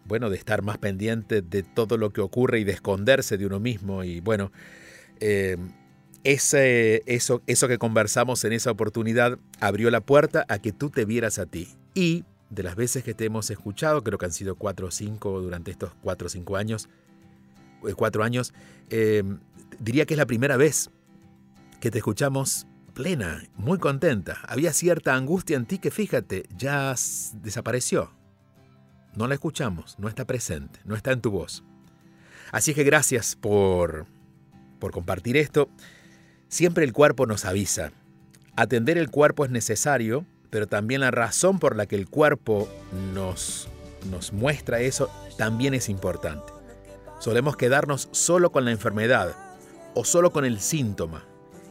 bueno, 0.05 0.29
de 0.29 0.37
estar 0.37 0.61
más 0.61 0.77
pendiente 0.77 1.41
de 1.41 1.63
todo 1.63 1.97
lo 1.97 2.11
que 2.11 2.21
ocurre 2.21 2.59
y 2.59 2.63
de 2.63 2.71
esconderse 2.73 3.37
de 3.37 3.45
uno 3.45 3.59
mismo. 3.59 4.03
Y 4.03 4.21
bueno, 4.21 4.51
eh, 5.19 5.57
eso, 6.23 7.41
eso 7.47 7.67
que 7.67 7.77
conversamos 7.77 8.43
en 8.45 8.53
esa 8.53 8.71
oportunidad 8.71 9.37
abrió 9.59 9.91
la 9.91 10.01
puerta 10.01 10.45
a 10.47 10.59
que 10.59 10.71
tú 10.71 10.89
te 10.89 11.05
vieras 11.05 11.39
a 11.39 11.45
ti. 11.45 11.67
Y 11.93 12.23
de 12.49 12.63
las 12.63 12.75
veces 12.75 13.03
que 13.03 13.13
te 13.13 13.25
hemos 13.25 13.49
escuchado, 13.49 14.03
creo 14.03 14.17
que 14.17 14.25
han 14.25 14.31
sido 14.31 14.55
cuatro 14.55 14.87
o 14.87 14.91
cinco 14.91 15.41
durante 15.41 15.71
estos 15.71 15.91
cuatro 16.01 16.27
o 16.27 16.29
cinco 16.29 16.55
años, 16.55 16.87
eh, 17.87 17.93
cuatro 17.95 18.23
años, 18.23 18.53
em, 18.89 19.39
diría 19.79 20.05
que 20.05 20.13
es 20.13 20.17
la 20.17 20.25
primera 20.25 20.55
vez 20.55 20.89
que 21.79 21.91
te 21.91 21.97
escuchamos 21.97 22.67
plena, 22.93 23.43
muy 23.55 23.79
contenta. 23.79 24.39
Había 24.47 24.71
cierta 24.71 25.15
angustia 25.15 25.57
en 25.57 25.65
ti 25.65 25.79
que 25.79 25.91
fíjate, 25.91 26.45
ya 26.55 26.95
desapareció. 27.41 28.11
No 29.15 29.27
la 29.27 29.33
escuchamos, 29.33 29.97
no 29.99 30.07
está 30.07 30.25
presente, 30.25 30.79
no 30.85 30.95
está 30.95 31.11
en 31.11 31.21
tu 31.21 31.31
voz. 31.31 31.63
Así 32.51 32.73
que 32.73 32.83
gracias 32.83 33.35
por, 33.35 34.05
por 34.79 34.91
compartir 34.91 35.37
esto. 35.37 35.69
Siempre 36.53 36.85
el 36.85 36.93
cuerpo 36.93 37.25
nos 37.25 37.45
avisa. 37.45 37.93
Atender 38.55 38.99
el 38.99 39.09
cuerpo 39.09 39.43
es 39.43 39.49
necesario, 39.49 40.23
pero 40.51 40.67
también 40.67 41.01
la 41.01 41.09
razón 41.09 41.57
por 41.57 41.75
la 41.75 41.87
que 41.87 41.95
el 41.95 42.07
cuerpo 42.07 42.69
nos, 43.11 43.67
nos 44.11 44.33
muestra 44.33 44.79
eso 44.79 45.09
también 45.35 45.73
es 45.73 45.89
importante. 45.89 46.53
Solemos 47.17 47.57
quedarnos 47.57 48.07
solo 48.11 48.51
con 48.51 48.65
la 48.65 48.71
enfermedad 48.71 49.35
o 49.95 50.05
solo 50.05 50.31
con 50.31 50.45
el 50.45 50.59
síntoma. 50.59 51.25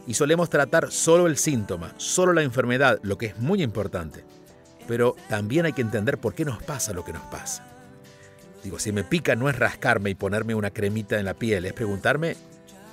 Y 0.05 0.15
solemos 0.15 0.49
tratar 0.49 0.91
solo 0.91 1.27
el 1.27 1.37
síntoma, 1.37 1.93
solo 1.95 2.33
la 2.33 2.43
enfermedad, 2.43 2.99
lo 3.03 3.17
que 3.17 3.27
es 3.27 3.39
muy 3.39 3.63
importante. 3.63 4.25
Pero 4.85 5.15
también 5.29 5.65
hay 5.65 5.71
que 5.71 5.81
entender 5.81 6.17
por 6.17 6.33
qué 6.33 6.43
nos 6.43 6.61
pasa 6.61 6.91
lo 6.91 7.05
que 7.05 7.13
nos 7.13 7.23
pasa. 7.27 7.65
Digo, 8.65 8.79
si 8.79 8.91
me 8.91 9.05
pica 9.05 9.37
no 9.37 9.47
es 9.47 9.57
rascarme 9.57 10.09
y 10.09 10.15
ponerme 10.15 10.55
una 10.55 10.71
cremita 10.71 11.17
en 11.17 11.23
la 11.23 11.35
piel, 11.35 11.63
es 11.63 11.71
preguntarme 11.71 12.35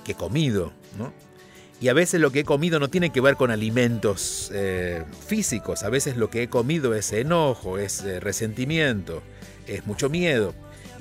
qué 0.05 0.13
he 0.13 0.15
comido, 0.15 0.71
¿no? 0.97 1.11
Y 1.81 1.89
a 1.89 1.93
veces 1.93 2.21
lo 2.21 2.31
que 2.31 2.41
he 2.41 2.43
comido 2.43 2.79
no 2.79 2.91
tiene 2.91 3.09
que 3.09 3.21
ver 3.21 3.35
con 3.35 3.49
alimentos 3.49 4.51
eh, 4.53 5.03
físicos, 5.25 5.81
a 5.81 5.89
veces 5.89 6.15
lo 6.15 6.29
que 6.29 6.43
he 6.43 6.47
comido 6.47 6.93
es 6.93 7.11
enojo, 7.11 7.79
es 7.79 8.03
eh, 8.03 8.19
resentimiento, 8.19 9.23
es 9.65 9.87
mucho 9.87 10.07
miedo. 10.07 10.53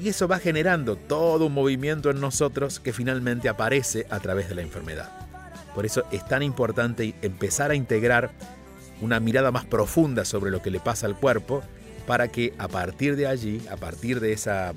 Y 0.03 0.09
eso 0.09 0.27
va 0.27 0.38
generando 0.38 0.97
todo 0.97 1.47
un 1.49 1.53
movimiento 1.53 2.11
en 2.11 2.19
nosotros 2.19 2.81
que 2.81 2.95
finalmente 2.95 3.51
aparece 3.51 4.07
a 4.09 4.21
través 4.21 4.49
de 4.49 4.55
la 4.55 4.62
enfermedad. 4.62 5.11
Por 5.75 5.85
eso 5.85 6.05
es 6.11 6.27
tan 6.27 6.43
importante 6.43 7.14
empezar 7.21 7.71
a 7.71 7.75
integrar 7.75 8.31
una 9.03 9.21
mirada 9.21 9.51
más 9.51 9.66
profunda 9.66 10.25
sobre 10.25 10.51
lo 10.51 10.62
que 10.62 10.71
le 10.71 10.81
pasa 10.81 11.07
al 11.07 11.14
cuerpo 11.14 11.62
para 12.07 12.29
que 12.29 12.55
a 12.57 12.69
partir 12.69 13.16
de 13.16 13.27
allí, 13.27 13.61
a 13.71 13.77
partir 13.77 14.19
de 14.19 14.33
esa, 14.33 14.73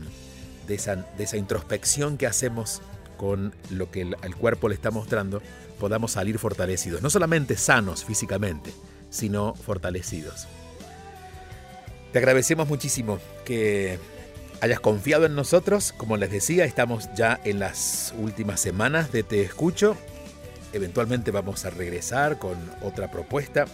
de 0.68 0.76
esa, 0.76 1.38
introspección 1.38 2.18
que 2.18 2.28
hacemos 2.28 2.82
con 3.16 3.56
lo 3.70 3.90
que 3.90 4.02
el, 4.02 4.18
el 4.22 4.36
cuerpo 4.36 4.68
le 4.68 4.76
está 4.76 4.92
mostrando, 4.92 5.42
podamos 5.80 6.12
salir 6.12 6.40
fortalecidos. 6.40 7.02
No 7.02 7.10
solamente 7.10 7.58
sanos 7.58 8.06
físicamente, 8.06 8.74
sino 9.10 9.56
fortalecidos. 9.56 10.48
Te 12.12 12.20
agradecemos 12.20 12.68
muchísimo 12.68 13.20
que 13.44 13.98
hayas 14.62 14.80
confiado 14.80 15.26
en 15.26 15.36
nosotros. 15.36 15.94
Como 15.98 16.16
les 16.16 16.32
decía, 16.32 16.66
estamos 16.66 17.10
ya 17.16 17.40
en 17.44 17.60
las 17.60 18.14
últimas 18.18 18.60
semanas 18.60 19.12
de 19.12 19.24
Te 19.24 19.42
Escucho. 19.42 19.98
Eventualmente 20.74 21.32
vamos 21.32 21.66
a 21.66 21.70
regresar 21.70 22.40
con 22.40 22.58
otra 22.82 23.12
propuesta. 23.12 23.66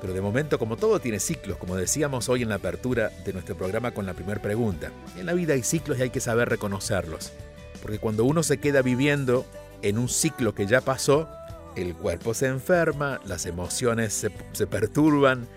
Pero 0.00 0.14
de 0.14 0.20
momento, 0.20 0.58
como 0.58 0.76
todo 0.76 0.98
tiene 1.00 1.20
ciclos, 1.20 1.58
como 1.58 1.76
decíamos 1.76 2.28
hoy 2.28 2.42
en 2.42 2.48
la 2.48 2.56
apertura 2.56 3.10
de 3.24 3.32
nuestro 3.32 3.56
programa 3.56 3.92
con 3.92 4.04
la 4.04 4.14
primera 4.14 4.42
pregunta, 4.42 4.90
en 5.16 5.26
la 5.26 5.32
vida 5.32 5.54
hay 5.54 5.62
ciclos 5.62 5.98
y 5.98 6.02
hay 6.02 6.10
que 6.10 6.18
saber 6.18 6.48
reconocerlos. 6.48 7.32
Porque 7.80 7.98
cuando 7.98 8.24
uno 8.24 8.42
se 8.42 8.58
queda 8.58 8.82
viviendo 8.82 9.46
en 9.82 9.98
un 9.98 10.08
ciclo 10.08 10.54
que 10.54 10.66
ya 10.66 10.80
pasó, 10.80 11.28
el 11.76 11.94
cuerpo 11.94 12.34
se 12.34 12.46
enferma, 12.46 13.20
las 13.24 13.46
emociones 13.46 14.12
se, 14.12 14.66
perturban, 14.66 15.48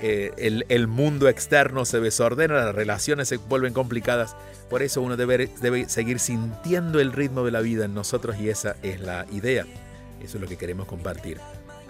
eh, 0.00 0.32
el, 0.68 0.86
mundo 0.86 1.28
externo 1.28 1.84
se 1.84 2.00
desordena, 2.00 2.54
las 2.54 2.74
relaciones 2.74 3.28
se 3.28 3.36
vuelven 3.36 3.72
complicadas. 3.72 4.36
Por 4.70 4.82
eso 4.82 5.02
uno 5.02 5.16
debe, 5.16 5.50
debe 5.60 5.88
seguir 5.88 6.18
sintiendo 6.18 7.00
el 7.00 7.12
ritmo 7.12 7.44
de 7.44 7.50
la 7.50 7.60
vida 7.60 7.84
en 7.84 7.94
nosotros 7.94 8.36
y 8.38 8.48
esa 8.48 8.76
es 8.82 9.00
la 9.00 9.26
idea. 9.32 9.66
Eso 10.22 10.36
es 10.36 10.42
lo 10.42 10.48
que 10.48 10.56
queremos 10.56 10.86
compartir 10.86 11.38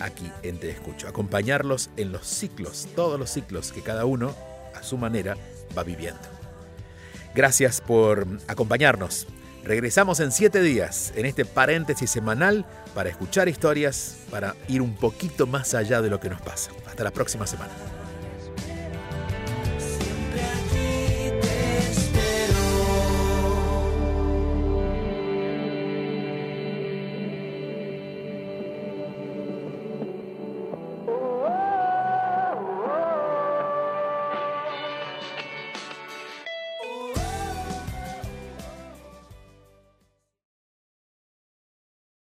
aquí 0.01 0.31
en 0.42 0.59
Te 0.59 0.70
Escucho. 0.70 1.09
Acompañarlos 1.09 1.90
en 1.96 2.12
los 2.12 2.27
ciclos, 2.27 2.88
todos 2.94 3.18
los 3.18 3.31
ciclos 3.31 3.72
que 3.72 3.83
cada 3.83 4.05
uno 4.05 4.35
a 4.74 4.83
su 4.83 4.98
manera 4.98 5.37
va 5.77 5.83
viviendo. 5.83 6.20
Gracias 7.35 7.81
por 7.81 8.27
acompañarnos. 8.46 9.27
Regresamos 9.64 10.21
en 10.21 10.33
siete 10.33 10.62
días 10.62 11.12
en 11.16 11.27
este 11.27 11.44
paréntesis 11.44 12.11
semanal 12.11 12.64
para 12.94 13.11
escuchar 13.11 13.49
historias, 13.49 14.16
para 14.31 14.55
ir 14.68 14.81
un 14.81 14.94
poquito 14.94 15.47
más 15.47 15.75
allá 15.75 16.01
de 16.01 16.11
lo 16.11 16.21
que 16.21 16.31
nos 16.31 16.40
pasa. 16.40 16.71
Hasta 16.87 17.05
la 17.05 17.11
próxima 17.11 17.47
semana. 17.47 17.73